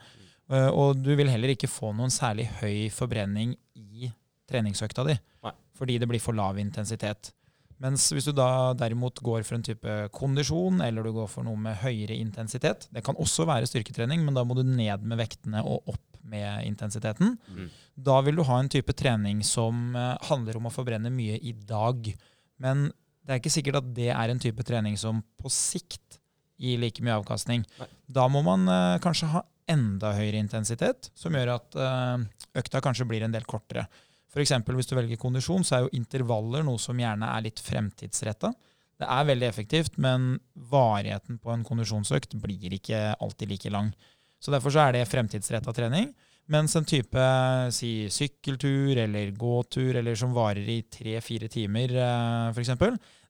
[0.51, 4.09] Uh, og du vil heller ikke få noen særlig høy forbrenning i
[4.51, 5.13] treningsøkta di,
[5.45, 5.53] Nei.
[5.77, 7.29] fordi det blir for lav intensitet.
[7.81, 11.57] Mens hvis du da derimot går for en type kondisjon, eller du går for noe
[11.57, 15.63] med høyere intensitet Det kan også være styrketrening, men da må du ned med vektene
[15.65, 17.35] og opp med intensiteten.
[17.47, 17.69] Mm.
[17.95, 21.53] Da vil du ha en type trening som uh, handler om å forbrenne mye i
[21.53, 22.11] dag.
[22.61, 22.89] Men
[23.21, 26.19] det er ikke sikkert at det er en type trening som på sikt
[26.61, 27.65] gir like mye avkastning.
[27.79, 27.89] Nei.
[28.05, 32.17] Da må man uh, kanskje ha enda høyere intensitet, som gjør at uh,
[32.57, 33.87] økta kanskje blir en del kortere.
[34.31, 34.53] F.eks.
[34.63, 38.53] hvis du velger kondisjon, så er jo intervaller noe som gjerne er litt fremtidsretta.
[39.01, 40.35] Det er veldig effektivt, men
[40.71, 43.89] varigheten på en kondisjonsøkt blir ikke alltid like lang.
[44.41, 46.09] Så Derfor så er det fremtidsretta trening.
[46.51, 47.25] Mens en type
[47.71, 52.73] si, sykkeltur eller gåtur eller som varer i tre-fire timer, eh, f.eks.,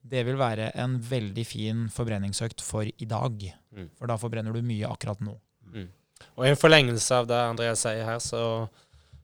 [0.02, 3.44] det vil være en veldig fin forbrenningsøkt for i dag.
[3.76, 3.92] Mm.
[4.00, 5.36] For da forbrenner du mye akkurat nå.
[5.76, 5.90] Mm.
[6.38, 8.42] Og i en forlengelse av det Andreas sier her, så,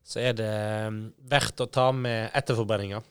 [0.06, 0.54] så er det
[0.94, 3.02] mm, verdt å ta med etterforbrenninga,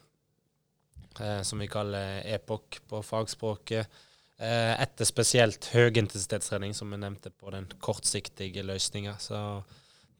[1.18, 4.04] eh, som vi kaller EPOC på fagspråket.
[4.36, 9.14] Eh, etter spesielt høyintensitetstrening, som vi nevnte på den kortsiktige løsninga.
[9.22, 9.38] Så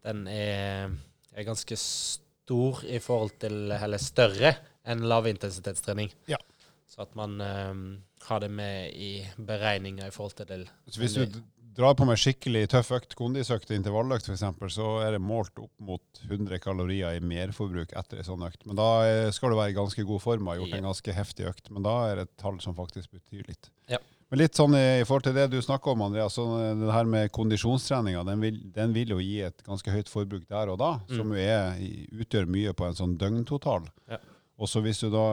[0.07, 0.95] den er,
[1.35, 4.55] er, ganske stor i forhold til, eller større
[4.89, 6.09] enn lavintensitetstrening.
[6.33, 6.41] Ja.
[6.89, 7.83] Så at man um,
[8.25, 10.63] har det med i beregninga i forhold til det.
[10.89, 11.41] Så hvis du
[11.77, 16.23] drar på med skikkelig tøff økt, kondisøkt intervalløkt f.eks., så er det målt opp mot
[16.25, 18.65] 100 kalorier i merforbruk etter en sånn økt.
[18.69, 18.89] Men da
[19.37, 21.73] skal du være i ganske god form og ha gjort en ganske heftig økt.
[21.73, 23.71] Men da er det et tall som faktisk betyr litt.
[23.93, 24.01] Ja.
[24.27, 26.47] Men litt sånn i, forhold til det du snakker om, Andreas, så
[26.81, 30.81] det her med kondisjonstreninga, den den vil, jo gi et ganske høyt forbruk der og
[30.83, 31.13] da, mm.
[31.13, 31.79] som jo er,
[32.25, 33.87] utgjør mye på en sånn døgntotal.
[34.11, 34.19] Ja.
[34.57, 35.27] Og så hvis du da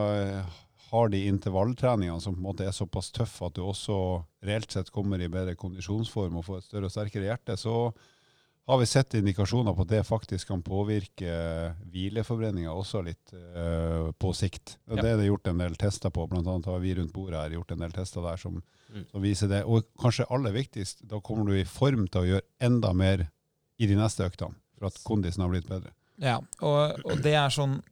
[0.94, 3.96] har de intervalltreningene som på en måte er såpass tøffe at du også
[4.46, 7.74] reelt sett kommer i bedre kondisjonsform og får et større og sterkere hjerte, så
[8.66, 11.32] har vi sett indikasjoner på at det faktisk kan påvirke
[11.92, 14.78] hvileforbrenninga også litt uh, på sikt.
[14.88, 15.02] Og ja.
[15.02, 16.54] Det er det gjort en del tester på, bl.a.
[16.70, 19.04] har vi rundt bordet her gjort en del tester der som, mm.
[19.10, 19.64] som, viser det.
[19.68, 23.26] Og kanskje aller viktigst, da kommer du i form til å gjøre enda mer
[23.76, 25.92] i de neste øktene, for at kondisen har blitt bedre.
[26.22, 27.82] Ja, og, og det er sånn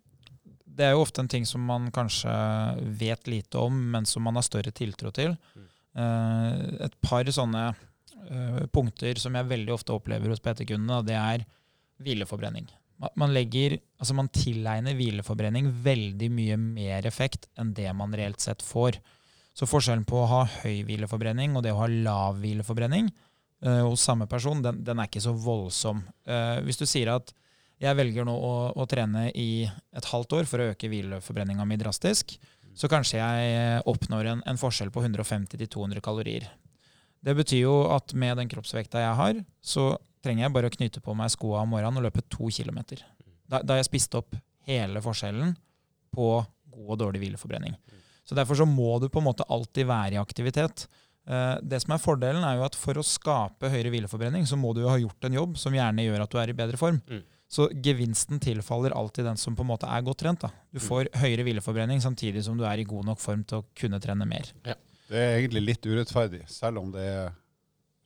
[0.77, 2.33] det er jo ofte en ting som man kanskje
[3.01, 5.35] vet lite om, men som man har større tiltro til.
[5.55, 5.67] Mm.
[5.93, 11.45] Uh, et par sånne uh, punkter som jeg veldig ofte opplever hos PT-kundene, det er
[12.03, 12.71] hvileforbrenning.
[13.19, 18.63] Man, legger, altså man tilegner hvileforbrenning veldig mye mer effekt enn det man reelt sett
[18.63, 19.01] får.
[19.59, 23.11] Så forskjellen på å ha høy hvileforbrenning og det å ha lav hvileforbrenning
[23.67, 26.05] uh, hos samme person, den, den, er ikke så voldsom.
[26.65, 27.35] hvis du sier at
[27.83, 31.79] jeg velger nå å, å, trene i et halvt år for å øke hvileforbrenninga mi
[31.81, 32.37] drastisk.
[32.75, 36.47] så kanskje jeg oppnår en, en forskjell på 150-200 kalorier.
[37.23, 39.91] Det betyr jo at med den kroppsvekta jeg har, så
[40.25, 43.03] trenger jeg bare å knyte på meg skoa om morgenen og løpe to kilometer.
[43.51, 45.53] Da har jeg spist opp hele forskjellen
[46.15, 46.29] på
[46.73, 47.77] god og dårlig hvileforbrenning.
[48.25, 50.87] Så Derfor så må du på en måte alltid være i aktivitet.
[51.27, 54.73] Eh, det som er Fordelen er jo at for å skape høyere hvileforbrenning, så må
[54.75, 57.03] du jo ha gjort en jobb som gjerne gjør at du er i bedre form.
[57.11, 57.23] Mm.
[57.53, 60.41] Så gevinsten tilfaller alltid den som på en måte er godt trent.
[60.41, 60.49] Da.
[60.73, 60.87] Du mm.
[60.87, 64.29] får høyere hvileforbrenning samtidig som du er i god nok form til å kunne trene
[64.29, 64.49] mer.
[64.65, 64.79] Ja.
[65.13, 67.35] Det er egentlig litt urettferdig, selv om det er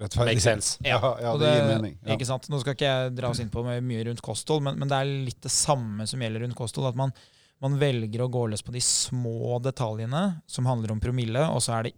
[0.02, 0.34] rettferdig.
[0.34, 0.80] Makes sense.
[0.90, 1.94] Ja, ja, det, det, gir mening.
[2.00, 2.16] Ja.
[2.16, 2.50] Ikke sant?
[2.50, 5.14] Nå skal ikke jeg dra oss inn på mye rundt kosthold, men, men, det er
[5.28, 6.90] litt det samme som gjelder rundt kosthold.
[6.90, 7.14] at man
[7.64, 11.80] man velger å gå løs på de små detaljene som handler om promille, og så
[11.86, 11.94] det,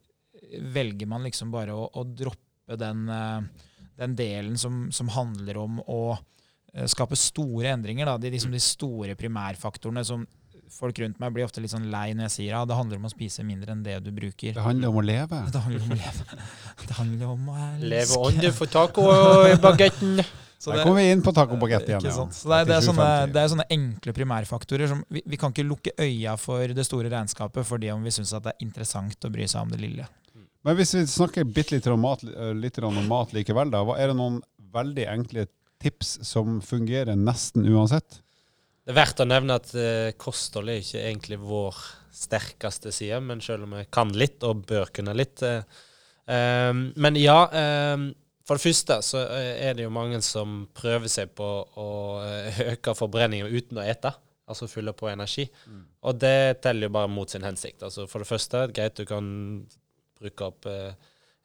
[0.74, 3.66] velger man liksom bare å, å droppe den, eh,
[3.98, 6.02] den delen som, som, handler om å
[6.86, 8.06] skape store endringer.
[8.06, 8.18] Da.
[8.22, 10.26] De, liksom de store primærfaktorene som
[10.68, 13.06] folk rundt meg blir ofte litt sånn lei når jeg sier ja, det handler om
[13.08, 14.52] å spise mindre enn det du bruker.
[14.56, 15.40] Det handler om å leve.
[15.54, 16.42] Det handler om å leve.
[16.82, 17.88] Det handler om å elske.
[17.94, 19.56] Leve ånde for tacobagetten.
[19.56, 20.28] i bagetten.
[20.58, 22.02] Så Der kommer vi inn på tacobagett igjen.
[22.02, 22.24] Ja.
[22.34, 24.90] Så det, er, det, er sånne, det, er, sånne, enkle primærfaktorer.
[24.90, 28.34] som vi, vi, kan ikke lukke øya for det store regnskapet fordi om vi syns
[28.34, 30.08] det er interessant å bry seg om det lille.
[30.66, 32.24] Men hvis vi snakker litt om mat,
[32.58, 34.42] litt om mat likevel, da, er det noen
[34.74, 35.46] veldig enkle
[35.82, 38.20] tips som fungerer nesten uansett?
[38.84, 41.82] Det er verdt å nevne at uh, kosthold er ikke egentlig vår
[42.18, 45.42] sterkeste side, men selv om vi kan litt og bør kunne litt.
[45.44, 45.60] Uh,
[46.24, 47.42] um, men ja.
[47.52, 48.10] Um,
[48.48, 51.88] for det første så er det jo mange som prøver seg på å
[52.72, 54.14] øke forbrenningen uten å ete.
[54.48, 55.44] Altså fylle på energi.
[55.68, 55.82] Mm.
[56.08, 57.82] Og det teller jo bare mot sin hensikt.
[57.84, 59.28] Altså For det første, greit du kan
[60.18, 60.94] bruke opp eh,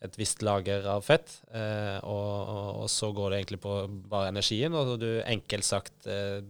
[0.03, 3.75] et visst lager av fett, eh, og, og, og, så går det egentlig på
[4.11, 6.41] bare energien, og du enkelt sagt eh,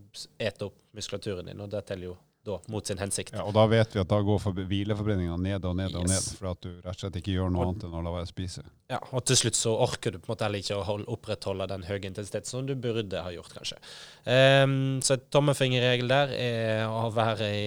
[0.41, 1.61] eter opp muskulaturen din.
[1.61, 3.35] Og det teller jo da, mot sin hensikt.
[3.37, 6.11] Ja, og da vet vi at da går hvileforbrenninga ned og ned og yes.
[6.11, 8.15] ned, for at du rett og slett ikke gjør noe og, annet enn å la
[8.17, 8.65] være å spise.
[8.91, 11.69] Ja, og til slutt så orker du på en måte heller ikke å holde, opprettholde
[11.71, 13.79] den høye intensiteten som du burde ha gjort, kanskje.
[14.27, 17.65] Um, så et tommefingerregel der er å være i,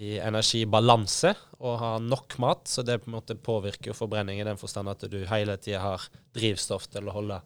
[0.00, 4.60] i energibalanse og ha nok mat, så det på en måte påvirker forbrenning i den
[4.60, 7.40] forstand at du hele tida har drivstoff til å holde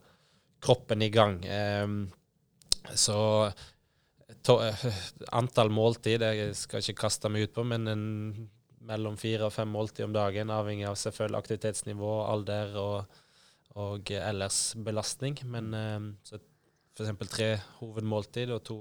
[0.63, 1.39] kroppen i gang.
[1.45, 1.97] Um,
[2.95, 3.17] så
[4.47, 4.57] to,
[5.35, 8.05] antall måltid jeg skal ikke kaste meg ut på, men en,
[8.87, 13.17] mellom fire og fem måltid om dagen, avhengig av selvfølgelig aktivitetsnivå, alder og,
[13.77, 15.37] og ellers belastning.
[15.45, 16.39] Men um, så
[16.97, 17.29] f.eks.
[17.29, 18.79] tre hovedmåltid og to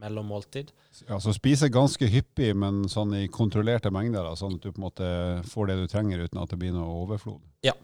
[0.00, 0.72] mellommåltid.
[1.08, 4.80] Ja, Så spise ganske hyppig, men sånn i kontrollerte mengder, da, sånn at du på
[4.80, 5.10] en måte
[5.50, 7.40] får det du trenger uten at det blir noe overflod?
[7.66, 7.74] Ja,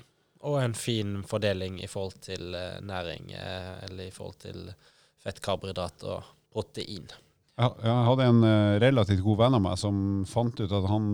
[0.44, 4.66] og en fin fordeling i forhold til uh, næring, uh, eller i forhold til
[5.22, 7.08] fett, karbohydrat og protein.
[7.54, 9.96] Ja, jeg hadde en uh, relativt god venn av meg som
[10.28, 11.08] fant ut at han,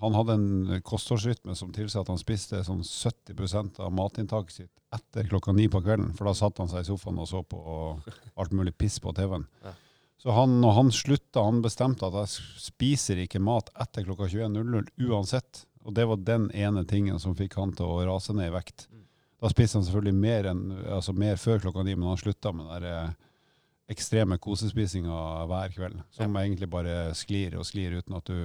[0.00, 5.26] han hadde en kostholdsrytme som tilsa at han spiste sånn 70% av matinntaket sitt etter
[5.28, 6.12] klokka ni på kvelden.
[6.16, 7.60] For da satte han seg i sofaen og så på
[8.40, 9.46] alt mulig piss på TV-en.
[9.64, 9.74] Ja.
[10.22, 15.08] Så han, når han slutta, han bestemte at jeg spiser ikke mat etter klokka 21.00
[15.10, 15.64] uansett.
[15.84, 18.86] Og det var den ene tingen som fikk han til å rase ned i vekt.
[18.88, 19.02] Mm.
[19.44, 20.62] Da spiste han selvfølgelig mer, enn,
[20.96, 23.16] altså mer før klokka ni, men han slutta med den der,
[23.92, 26.44] ekstreme kosespisinga hver kveld, som ja.
[26.44, 28.38] egentlig bare sklir og sklir uten at du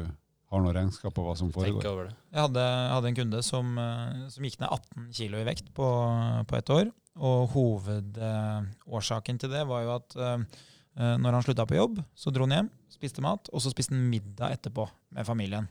[0.49, 2.09] har noe regnskap på hva som foregår.
[2.33, 5.89] Jeg hadde, hadde, en kunde som, eh, som, gikk ned 18 kilo i vekt på,
[6.49, 6.89] på ett år.
[7.19, 10.59] Og hovedårsaken til det var jo at uh,
[10.99, 14.09] når han slutta på jobb, så dro han hjem, spiste mat, og så spiste han
[14.11, 14.83] middag etterpå
[15.15, 15.69] med familien.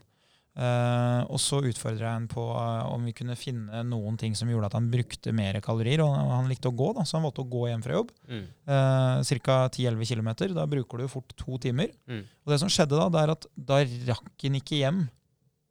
[0.59, 4.49] Uh, og så utfordra jeg ham på uh, om vi kunne finne noen ting som
[4.49, 6.01] gjorde at han brukte mer kalorier.
[6.03, 8.11] Og han likte å gå, da, så han valgte å gå hjem fra jobb.
[8.27, 8.41] Mm.
[8.73, 9.59] Eh, Ca.
[9.69, 10.29] 10-11 km.
[10.57, 11.93] Da bruker du fort to timer.
[12.09, 12.25] Mm.
[12.43, 15.05] Og det som skjedde da, det er at da rakk han ikke hjem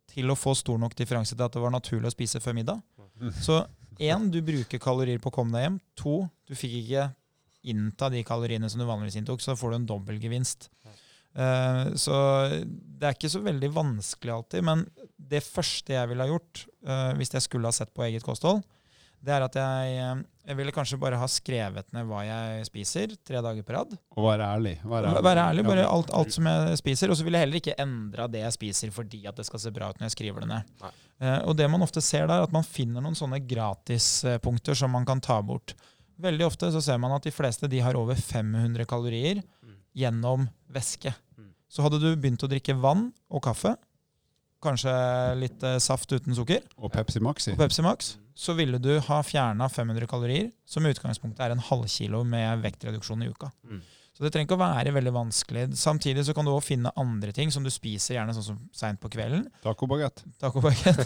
[0.08, 2.80] til å få stor nok differanse til at det var naturlig å spise før middag.
[3.18, 3.34] Mm.
[3.44, 3.60] Så
[4.00, 5.80] én, du bruker kalorier på å komme deg hjem.
[6.00, 6.16] To,
[6.48, 7.10] du fikk ikke
[7.70, 10.70] innta de kaloriene som du vanligvis inntok, så får du en dobbeltgevinst.
[11.38, 12.16] Uh, så
[12.58, 14.64] det er ikke så veldig vanskelig alltid.
[14.66, 18.26] Men det første jeg ville ha gjort uh, hvis jeg skulle ha sett på eget
[18.26, 18.64] kosthold,
[19.18, 23.14] det er at jeg, eh, jeg, ville kanskje bare ha skrevet ned hva jeg spiser
[23.26, 23.96] tre dager på rad.
[24.14, 24.74] Og være ærlig.
[24.84, 27.10] Være ærlig, være ærlig bare alt, alt, som jeg spiser.
[27.10, 29.74] Og så ville jeg heller ikke endra det jeg spiser fordi at det skal se
[29.74, 30.72] bra ut når jeg skriver det ned.
[31.18, 35.08] Uh, og det man ofte ser der, at man finner noen sånne gratispunkter som man
[35.08, 35.74] kan ta bort.
[36.18, 39.42] Veldig ofte så ser man at de fleste de har over 500 kalorier
[39.98, 41.12] gjennom væske.
[41.38, 41.52] Mm.
[41.70, 43.74] Så hadde du begynt å drikke vann og kaffe,
[44.62, 44.94] kanskje
[45.38, 49.18] litt eh, saft uten sukker, og Pepsi Maxi, og Pepsi Max så ville du ha
[49.26, 53.50] fjerna 500 kalorier, som i utgangspunktet er en halvkilo med vektreduksjon i uka.
[53.66, 53.80] Mm.
[54.14, 55.64] Så det trenger ikke å være veldig vanskelig.
[55.78, 58.98] Samtidig så kan du også finne andre ting som du spiser gjerne sånn som seint
[59.02, 59.44] på kvelden.
[59.62, 60.24] Tacobagett.
[60.42, 60.62] Taco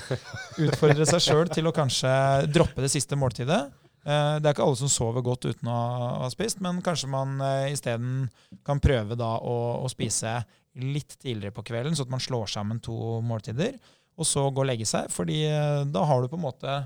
[0.65, 2.13] Utfordre seg sjøl til å kanskje
[2.53, 3.67] droppe det siste måltidet.
[4.03, 5.79] Eh, det er ikke alle som sover godt uten å
[6.25, 8.27] ha spist, men kanskje man eh, isteden
[8.67, 10.41] kan prøve da å, å, spise
[10.83, 13.79] litt tidligere på kvelden, så at man slår sammen to måltider,
[14.19, 15.07] og så gå og legge seg.
[15.13, 16.77] fordi eh, da har du på en måte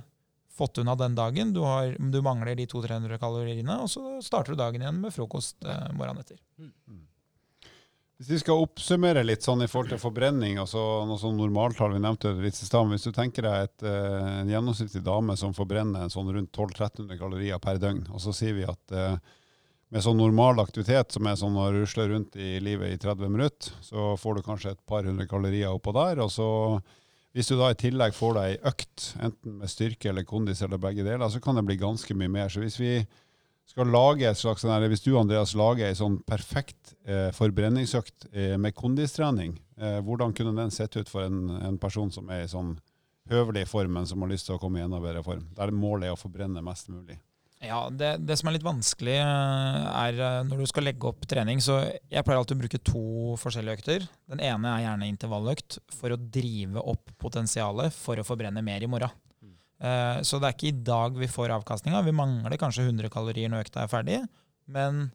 [0.57, 1.52] fått unna den dagen.
[1.52, 5.61] Du, har, du mangler de 200-300 kaloriene, og så starter du dagen igjen med frokost
[5.92, 6.40] morgenen etter.
[8.16, 12.00] Hvis vi skal oppsummere litt sånn i forhold til forbrenning, altså noe sånn normaltall vi
[12.00, 16.09] nevnte litt i stad, hvis du tenker deg et, uh, en gjennomsnittlig dame som forbrenner
[16.12, 19.18] sånn rundt 1200-1300 kalorier per døgn, og så sier vi at uh,
[19.92, 23.76] med sånn normal aktivitet som er sånn å rusle rundt i livet i 30 minutter,
[23.85, 26.24] så får du kanskje et par hundre kalorier oppå der.
[26.24, 26.48] og så
[27.37, 30.81] hvis du da i tillegg får deg ei økt, enten med styrke eller kondis eller
[30.81, 32.48] begge deler, så kan det bli ganske mye mer.
[32.48, 32.94] Så hvis vi
[33.66, 38.57] skal lage et slags, eller hvis du Andreas lager ei sånn perfekt eh, forbrenningsøkt eh,
[38.61, 42.50] med kondistrening, eh, hvordan kunne den sett ut for en, en, person som er i
[42.50, 42.76] sånn
[43.31, 45.48] høvelig form, men som har lyst til å komme i enda bedre form?
[45.57, 47.18] Der målet er å forbrenne mest mulig.
[47.64, 51.24] Ja, det, det, som er litt vanskelig, eh, er eh, når du skal legge opp
[51.29, 51.62] trening.
[51.64, 53.05] Så jeg pleier alltid å bruke to
[53.40, 54.09] forskjellige økter.
[54.31, 58.90] Den ene er gjerne intervalløkt for å drive opp potensialet for å forbrenne mer i
[58.90, 59.12] morgen.
[59.83, 62.05] Uh, så det er ikke i dag vi får avkastninga.
[62.07, 64.23] Vi mangler kanskje 100 kalorier når økta er ferdig,
[64.73, 65.09] men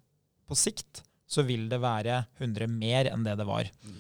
[0.50, 3.70] på sikt så vil det være 100 mer enn det det var.
[3.88, 4.00] Mm.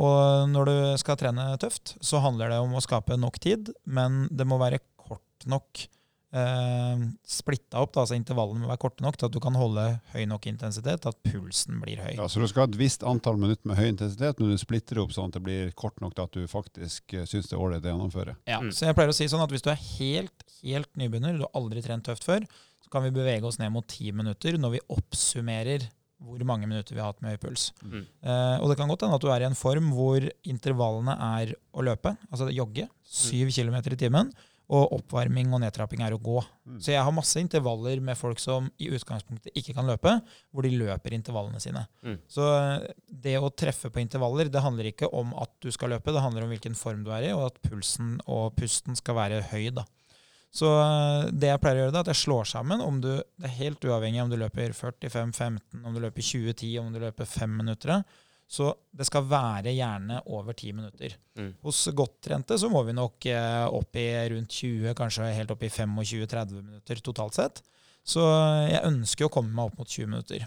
[0.00, 4.24] Og når du skal trene tøft, så handler det om å skape nok tid, men
[4.32, 5.84] det må være kort nok
[6.34, 9.86] eh, splitta opp, da, altså intervallene må være korte nok til at du kan holde
[10.14, 12.12] høy nok intensitet, at pulsen blir høy.
[12.18, 15.00] Ja, Så du skal ha et visst antall minutter med høy intensitet, men du splitter
[15.02, 17.64] opp sånn at det blir kort nok til at du faktisk uh, syns det er
[17.64, 18.36] ålreit å gjennomføre?
[18.50, 18.72] Ja, mm.
[18.74, 21.60] så jeg pleier å si sånn at hvis du er helt, helt nybegynner, du har
[21.60, 22.46] aldri trent tøft før,
[22.84, 25.88] så kan vi bevege oss ned mot ti minutter når vi oppsummerer
[26.24, 27.68] hvor mange minutter vi har hatt med høy puls.
[27.82, 28.04] Mm.
[28.24, 31.54] Uh, og det kan godt hende at du er i en form hvor intervallene er
[31.74, 33.54] å løpe, altså jogge, syv mm.
[33.56, 34.34] km i timen.
[34.72, 36.38] Og oppvarming og nedtrapping er å gå.
[36.64, 36.78] Mm.
[36.80, 40.14] Så jeg har masse intervaller med folk som i utgangspunktet ikke kan løpe,
[40.48, 41.82] hvor de løper intervallene sine.
[42.00, 42.16] Mm.
[42.32, 42.86] Så eh,
[43.26, 46.46] det å treffe på intervaller, det handler ikke om at du skal løpe, det handler
[46.46, 49.68] om hvilken form du er i, og at pulsen og pusten skal være høy.
[49.76, 49.84] da.
[50.54, 53.50] Så eh, det jeg pleier å gjøre, da, at jeg slår sammen om du, Det
[53.50, 57.58] er helt uavhengig om du løper 45-15, om du løper 20-10, om du løper 5
[57.60, 58.00] minutter.
[58.54, 61.16] Så det skal være gjerne over ti minutter.
[61.38, 61.54] Mm.
[61.64, 65.72] Hos godtrente så må vi nok eh, opp i rundt 20, kanskje helt opp i
[65.72, 67.64] 25-30 minutter totalt sett.
[68.06, 68.22] Så
[68.68, 70.44] jeg ønsker å komme meg opp mot 20 minutter.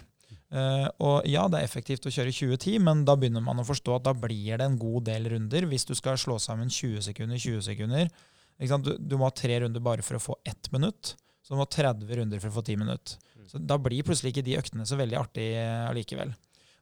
[0.48, 3.98] Uh, og ja, det er effektivt å kjøre 2010, men da begynner man å forstå
[3.98, 5.68] at da blir det en god del runder.
[5.68, 8.08] Hvis du skal slå sammen 20 sekunder, 20 sekunder
[8.58, 11.16] du, du, må ha tre runder bare for å få ett minutt.
[11.44, 13.20] Så du må ha 30 runder for å få 10 minutter.
[13.36, 13.50] Mm.
[13.52, 16.32] Så Da blir plutselig ikke de øktene så veldig artige allikevel.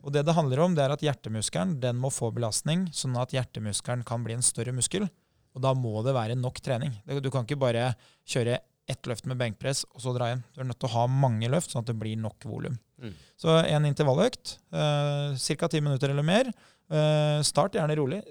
[0.03, 3.33] Og det det handler om, det er at hjertemuskelen den må få belastning, sånn at
[3.33, 5.07] hjertemuskelen kan bli en større muskel.
[5.55, 6.93] Og da må det være nok trening.
[7.23, 7.93] Du kan ikke bare
[8.27, 10.43] kjøre ett løft med benkpress og så dra hjem.
[10.53, 12.75] Du er nødt til å ha mange løft, sånn at det blir nok volum.
[13.01, 13.13] Mm.
[13.41, 15.69] Så en intervalløkt, eh, ca.
[15.71, 16.51] ti minutter eller mer.
[16.91, 18.21] Eh, start gjerne rolig.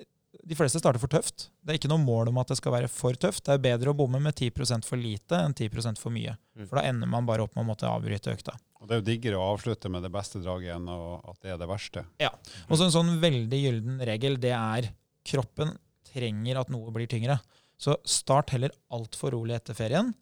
[0.44, 1.48] De fleste starter for tøft.
[1.64, 3.46] Det er ikke noe mål om at det skal være for tøft.
[3.46, 6.34] Det er bedre å bomme med 10% for lite enn 10 for mye.
[6.56, 6.66] Mm.
[6.68, 8.56] For da ender man bare opp med å måtte avbryte økta.
[8.80, 11.60] Og Det er jo diggere å avslutte med det beste draget enn at det er
[11.60, 12.04] det verste.
[12.20, 12.34] Ja.
[12.68, 14.90] Og så en sånn veldig gylden regel, det er
[15.24, 15.72] kroppen
[16.12, 17.38] trenger at noe blir tyngre.
[17.80, 20.12] Så start heller altfor rolig etter ferien.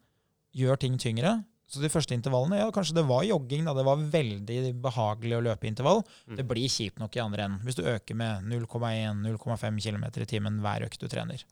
[0.54, 1.40] Gjør ting tyngre.
[1.72, 3.64] Så de første intervallene, ja, kanskje det var jogging.
[3.64, 6.02] da, Det var veldig behagelig å løpe intervall.
[6.28, 6.37] Mm.
[6.37, 10.61] Det blir kjipt nok i andre enden hvis du øker med 0,1-0,5 km i timen
[10.61, 11.44] hver økt du trener.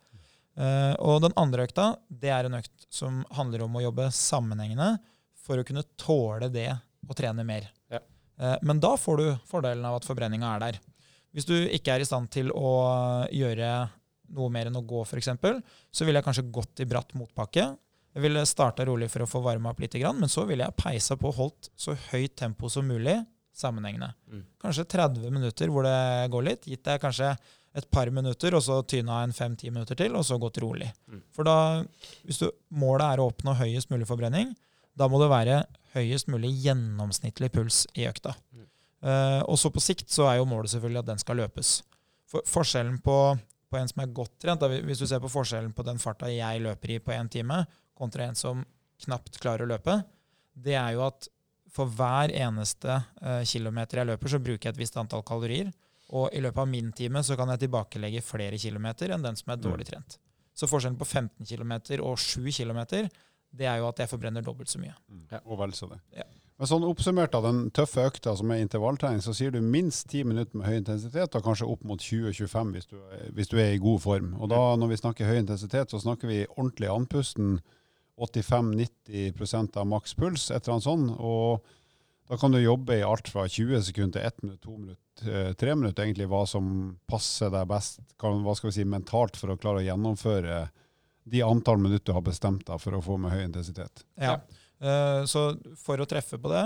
[0.60, 4.98] Uh, og den andre økta det er en økt som handler om å jobbe sammenhengende
[5.40, 6.68] for å kunne tåle det
[7.06, 7.70] og trene mer.
[7.88, 8.02] Ja.
[8.36, 10.80] Uh, men da får du fordelen av at forbrenninga er der.
[11.32, 12.74] Hvis du ikke er i stand til å
[13.32, 13.70] gjøre
[14.36, 17.70] noe mer enn å gå, f.eks., så ville jeg kanskje gått i bratt motbakke.
[18.14, 21.16] Jeg ville starta rolig for å få varma opp litt, men så ville jeg peisa
[21.18, 23.20] på og holdt så høyt tempo som mulig
[23.54, 24.12] sammenhengende.
[24.30, 24.44] Mm.
[24.62, 26.66] Kanskje 30 minutter hvor det går litt.
[26.66, 27.34] Gitt deg kanskje
[27.78, 30.88] et par minutter, og så tyna en fem-ti minutter til, og så gått rolig.
[31.10, 31.20] Mm.
[31.34, 31.56] For da,
[32.26, 34.56] hvis du, målet er å oppnå høyest mulig forbrenning,
[34.98, 35.60] da må det være
[35.94, 38.34] høyest mulig gjennomsnittlig puls i økta.
[38.50, 38.66] Mm.
[39.00, 41.76] Uh, og så på sikt så er jo målet selvfølgelig at den skal løpes.
[42.30, 43.16] For forskjellen på,
[43.70, 46.30] på en som er godt trent, da, hvis du ser på forskjellen på den farta
[46.30, 47.62] jeg løper i på én time,
[48.00, 48.64] kontra en som
[49.04, 50.00] knapt klarer å løpe,
[50.52, 51.28] det er jo at
[51.70, 55.70] for hver eneste uh, kilometer jeg løper, så bruker jeg et visst antall kalorier.
[56.10, 59.52] Og i løpet av min time så kan jeg tilbakelegge flere kilometer enn den som
[59.54, 59.90] er dårlig mm.
[59.92, 60.18] trent.
[60.58, 62.82] Så forskjellen på 15 km og 7 km
[63.50, 64.94] det er jo at jeg forbrenner dobbelt så mye.
[65.10, 65.26] Mm.
[65.30, 65.40] Ja.
[65.46, 66.00] Og vel så det.
[66.18, 66.26] Ja.
[66.60, 70.26] Men sånn oppsummert av den tøffe økta som er intervalltrening, så sier du minst 10
[70.28, 72.90] minutter med høy intensitet, og kanskje opp mot 20-25 hvis,
[73.32, 74.34] hvis, du er i god form.
[74.36, 77.62] Og da når vi snakker høy intensitet, så snakker vi ordentlig andpusten.
[78.20, 81.14] 85-90 av maks puls, et eller annet sånt.
[81.18, 81.64] Og
[82.30, 85.24] da kan du jobbe i alt fra 20 sekunder til 1 minutt, 2 minutt,
[85.60, 86.68] 3 minutter, egentlig hva som
[87.10, 90.60] passer deg best kan, hva skal vi si, mentalt for å klare å gjennomføre
[91.30, 94.04] de antall minutter du har bestemt deg for å få med høy intensitet.
[94.20, 94.38] Ja,
[94.84, 96.64] uh, Så for å treffe på det,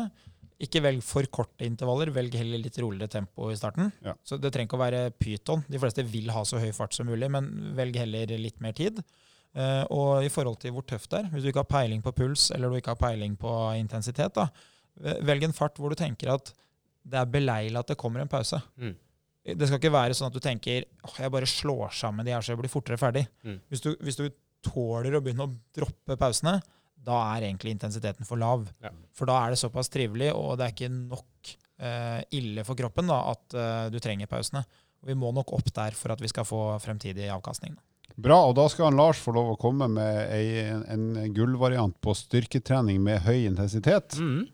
[0.64, 3.90] ikke velg for korte intervaller, velg heller litt roligere tempo i starten.
[4.04, 4.14] Ja.
[4.22, 5.64] Så Det trenger ikke å være pyton.
[5.68, 9.02] De fleste vil ha så høy fart som mulig, men velg heller litt mer tid.
[9.54, 12.10] Uh, og i forhold til hvor tøft det er, hvis du ikke har peiling på
[12.16, 14.48] puls eller du ikke har peiling på intensitet, da,
[15.26, 16.52] Velg en fart hvor du tenker at
[17.04, 18.60] det er beleilig at det kommer en pause.
[18.80, 18.94] Mm.
[19.44, 22.44] Det skal ikke være sånn at du tenker åh, jeg bare slår sammen de her
[22.44, 23.26] så jeg blir fortere ferdig.
[23.44, 23.58] Mm.
[23.68, 24.28] Hvis, du, hvis, du,
[24.64, 26.54] tåler å begynne å droppe pausene,
[27.04, 28.62] da er egentlig intensiteten for lav.
[28.80, 28.94] Ja.
[29.12, 31.50] For da er det såpass trivelig, og det er ikke nok
[31.84, 34.62] uh, ille for kroppen da, at uh, du trenger pausene.
[35.04, 37.76] Og vi må nok opp der for at vi skal få fremtidig avkastning.
[38.14, 40.84] Bra, og da skal han Lars få lov å komme med ei, en,
[41.18, 44.14] en gullvariant på styrketrening med høy intensitet.
[44.22, 44.44] Mm.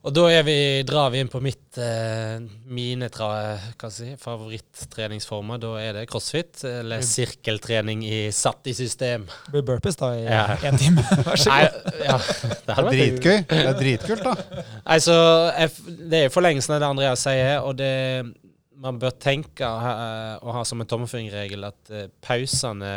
[0.00, 2.38] Og da vi, drar vi inn på mitt, eh,
[2.72, 3.58] mine tra,
[3.92, 5.60] si, favorittreningsformer.
[5.60, 9.26] Da er det crossfit, eller sirkeltrening i, satt i system.
[9.44, 10.46] Det blir burpees da i ja.
[10.64, 11.04] én time.
[11.26, 11.92] Vær så god.
[12.06, 13.36] ja, det, er dritgøy.
[13.50, 14.64] Det er dritkult, da.
[14.96, 15.18] Altså,
[16.00, 17.92] det er jo forlengelsen av det Andreas sier, og det
[18.80, 22.92] man bør tenke og ha som en tommefingerregel at uh, pausene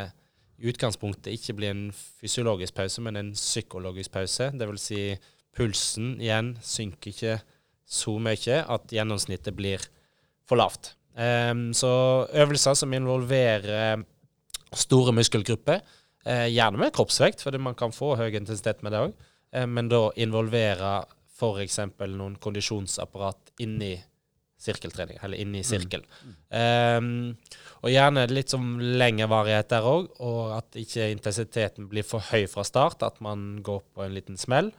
[0.61, 1.87] i utgangspunktet ikke blir en
[2.21, 4.51] fysiologisk pause, men en psykologisk pause.
[4.55, 5.01] Vil si
[5.53, 7.33] Pulsen igjen synker ikke
[7.83, 9.83] så mye at gjennomsnittet blir
[10.47, 10.93] for lavt.
[11.13, 11.91] Um, så
[12.33, 14.01] øvelser som involverer
[14.73, 15.83] store muskelgrupper,
[16.25, 19.13] uh, gjerne med kroppsvekt, fordi man kan få høy intensitet med det òg,
[19.53, 21.79] eh, men da involverer f.eks.
[22.07, 23.93] noen kondisjonsapparat inni
[24.63, 26.05] sirkeltrening, eller inni i sirkel.
[26.23, 26.33] Mm.
[26.55, 32.23] Um, og gjerne litt som lengre varighet der òg, og at ikke intensiteten blir for
[32.31, 34.71] høy fra start, at man går på en liten smell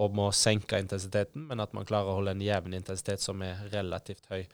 [0.00, 3.58] og må senke intensiteten, men at man klarer å holde en jevn intensitet som er
[3.72, 4.44] relativt høy,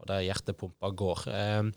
[0.00, 1.26] og der hjertepumpa går.
[1.26, 1.72] Um,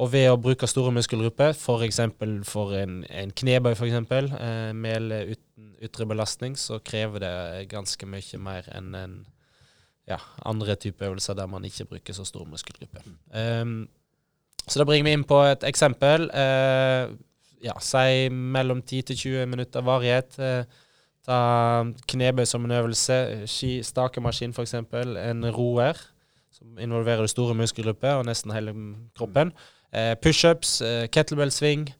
[0.00, 2.00] og ved å bruke store muskelgrupper, f.eks.
[2.16, 7.34] For, for en, en knebøy f.eks., eh, med uten ytre belastning, så krever det
[7.72, 9.18] ganske mye mer enn en,
[10.08, 13.02] ja, andre typer øvelser der man ikke bruker så stor muskelgruppe.
[13.34, 13.88] Um,
[14.66, 16.28] så da bringer vi inn på et eksempel.
[16.30, 17.16] Uh,
[17.64, 20.38] ja, Si mellom 10 til 20 minutter varighet.
[20.38, 20.86] Uh,
[21.26, 23.16] Ta knebøy som en øvelse,
[23.50, 25.98] ski, stakemaskin f.eks., en roer
[26.50, 28.72] som involverer det store muskelgrupper og nesten hele
[29.18, 29.52] kroppen.
[29.92, 31.90] Uh, Pushups, uh, kettlebell-sving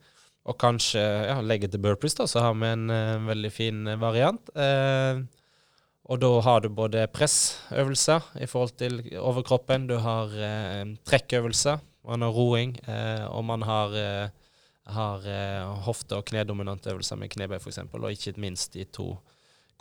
[0.48, 4.50] og kanskje ja, legge til burpees, da, så har vi en uh, veldig fin variant.
[4.56, 5.20] Eh,
[6.10, 12.26] og da har du både pressøvelser i forhold til overkroppen, du har eh, trekkøvelser, man
[12.26, 13.94] har roing, eh, og man har
[14.90, 19.12] har eh, hofte- og knedominante øvelser med knebøy f.eks., og ikke minst de to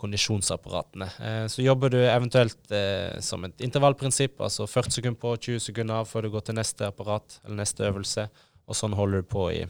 [0.00, 1.08] kondisjonsapparatene.
[1.20, 6.00] Eh, så jobber du eventuelt eh, som et intervallprinsipp, altså 40 sekunder på, 20 sekunder
[6.00, 8.28] av før du går til neste apparat eller neste øvelse,
[8.66, 9.62] og sånn holder du på i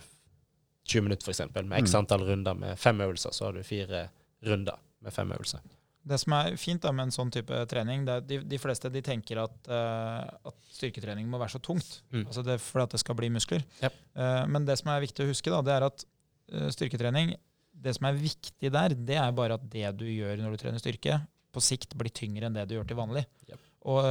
[0.91, 1.45] 20 minutter f.eks.
[1.55, 1.99] med x mm.
[2.03, 3.35] antall runder med fem øvelser.
[3.35, 4.09] Så har du fire
[4.47, 5.63] runder med fem øvelser.
[6.11, 8.91] Det som er fint da, med en sånn type trening, det er de, de fleste
[8.93, 12.01] de tenker at, uh, at, styrketrening må være så tungt.
[12.11, 12.25] Mm.
[12.25, 13.65] Altså det, for at det skal bli muskler.
[13.83, 14.01] Yep.
[14.19, 17.37] Uh, men det som er viktig å huske, da, det er at uh, styrketrening
[17.81, 20.83] Det som er viktig der, det er bare at det du gjør når du trener
[20.83, 21.21] styrke,
[21.51, 23.25] på sikt blir tyngre enn det du gjør til vanlig.
[23.49, 23.67] Yep.
[23.91, 24.05] Og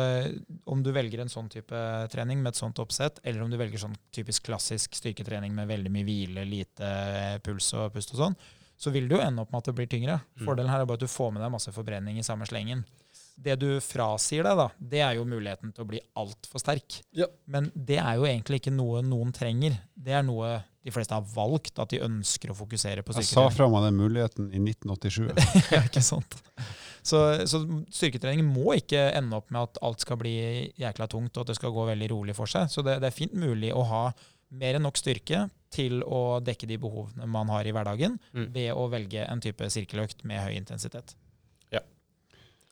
[0.74, 1.78] om du velger en sånn type
[2.10, 5.92] trening med et sånt oppsett, eller om du velger sånn typisk klassisk styrketrening med veldig
[5.94, 6.90] mye hvile, lite
[7.46, 8.38] puls og pust og sånn,
[8.80, 10.22] så vil du jo ende opp med at det blir tyngre.
[10.40, 10.46] Mm.
[10.48, 12.86] Fordelen her er bare at du får med deg masse forbrenning i samme slengen.
[13.40, 17.02] Det du frasier deg, da, det er jo muligheten til å bli altfor sterk.
[17.16, 17.28] Ja.
[17.52, 19.76] Men det er jo egentlig ikke noe noen trenger.
[19.96, 23.50] Det er noe de fleste har valgt, at de ønsker å fokusere på styrketrening.
[23.50, 25.28] Jeg sa fra meg den muligheten i 1987.
[25.76, 26.40] ja, ikke sant.
[27.04, 27.20] Så,
[27.52, 27.62] så,
[27.96, 30.38] styrketrening må ikke ende opp med at alt skal bli
[30.80, 32.72] jækla tungt, og at det skal gå veldig rolig for seg.
[32.72, 34.04] Så det, det er fint mulig å ha
[34.50, 38.48] mer enn nok styrke til å dekke de behovene man har i hverdagen, mm.
[38.56, 41.14] ved å velge en type sirkeløkt med høy intensitet.
[41.74, 41.84] Ja.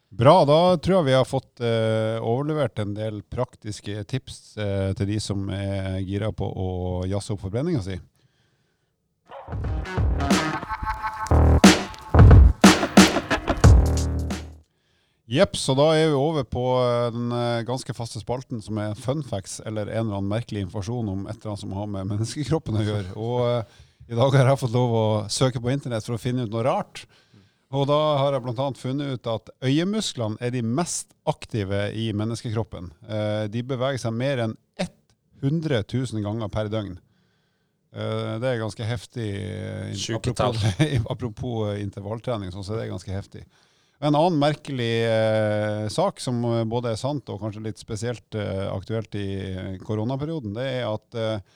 [0.10, 0.40] Bra.
[0.50, 5.22] Da tror jeg vi har fått eh, overlevert en del praktiske tips eh, til de
[5.22, 6.70] som er gira på å
[7.10, 8.02] jazze opp forbrenninga si.
[15.28, 18.96] Jepp, så da er vi over på eh, den eh, ganske faste spalten som er
[18.96, 22.08] fun facts, eller en eller annen merkelig informasjon om et eller annet som har med
[22.14, 23.16] menneskekroppen å gjøre.
[23.20, 26.48] Og uh, i dag har jeg fått lov å søke på internett for å finne
[26.48, 27.04] ut noe rart.
[27.76, 28.70] Og da har jeg bl.a.
[28.80, 32.94] funnet ut at øyemusklene er de mest aktive i menneskekroppen.
[33.04, 34.56] Uh, de beveger seg mer enn
[35.44, 36.96] 100 000 ganger per døgn.
[37.92, 39.30] Uh, det er ganske heftig.
[40.16, 40.64] Apropos,
[41.14, 43.44] apropos intervalltrening, så er det ganske heftig.
[43.98, 49.16] En annen merkelig eh, sak som både er sant og kanskje litt spesielt eh, aktuelt
[49.18, 51.56] i koronaperioden, det er at eh,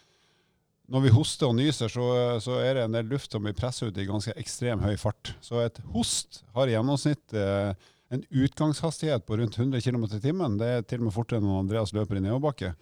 [0.91, 2.05] når vi hoster og nyser, så,
[2.43, 5.35] så, er det en del luft som blir presset ut i ganske ekstrem høy fart.
[5.43, 7.71] Så et host har i gjennomsnitt eh,
[8.11, 10.57] en utgangshastighet på rundt 100 km i timen.
[10.59, 12.73] Det er til og med fortere enn Andreas løper i nedoverbakke.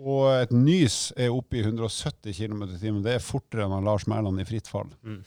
[0.00, 3.02] Og et nys er oppe i 170 km i timen.
[3.04, 4.88] Det er fortere enn Lars Mæland i fritt fall.
[5.04, 5.20] Mm.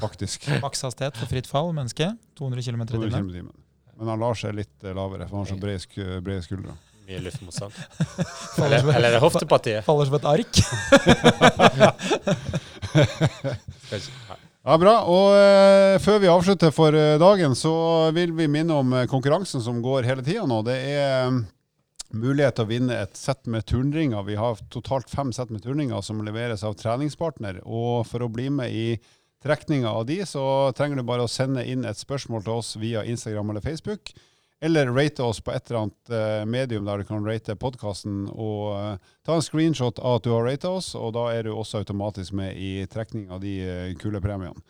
[0.00, 0.48] Faktisk.
[0.64, 2.08] Makshastighet for fritt fall, menneske?
[2.40, 3.52] 200 km i timen.
[4.00, 6.78] Men Lars er litt lavere, for han har så brede, brede skuldre.
[7.06, 7.76] Mye luftmotstand.
[8.64, 9.84] eller, eller er det hoftepartiet?
[9.86, 10.52] Faller som et ark.
[14.62, 14.94] ja, bra.
[15.04, 17.74] Og uh, før vi avslutter for uh, dagen, så
[18.16, 20.62] vil vi minne om uh, konkurransen som går hele tida nå.
[20.66, 21.42] Det er
[22.14, 24.24] mulighet til å vinne et sett med turnringer.
[24.26, 27.62] Vi har totalt fem sett med turnringer som leveres av treningspartner.
[27.64, 28.86] Og for å bli med i
[29.42, 30.44] trekninga av de, så
[30.76, 34.12] trenger du bare å sende inn et spørsmål til oss via Instagram eller Facebook.
[34.62, 38.28] Eller rate oss på et eller annet uh, medium der du kan rate podkasten.
[38.30, 41.50] Og uh, ta en screenshot av at du har rata oss, og da er du
[41.56, 44.62] også automatisk med i trekning av de uh, kule premiene.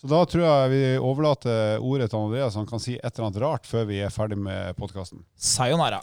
[0.00, 3.44] Så da tror jeg vi overlater ordet til Andreas, han kan si et eller annet
[3.44, 5.22] rart før vi er ferdig med podkasten.
[5.36, 6.02] Sayonara.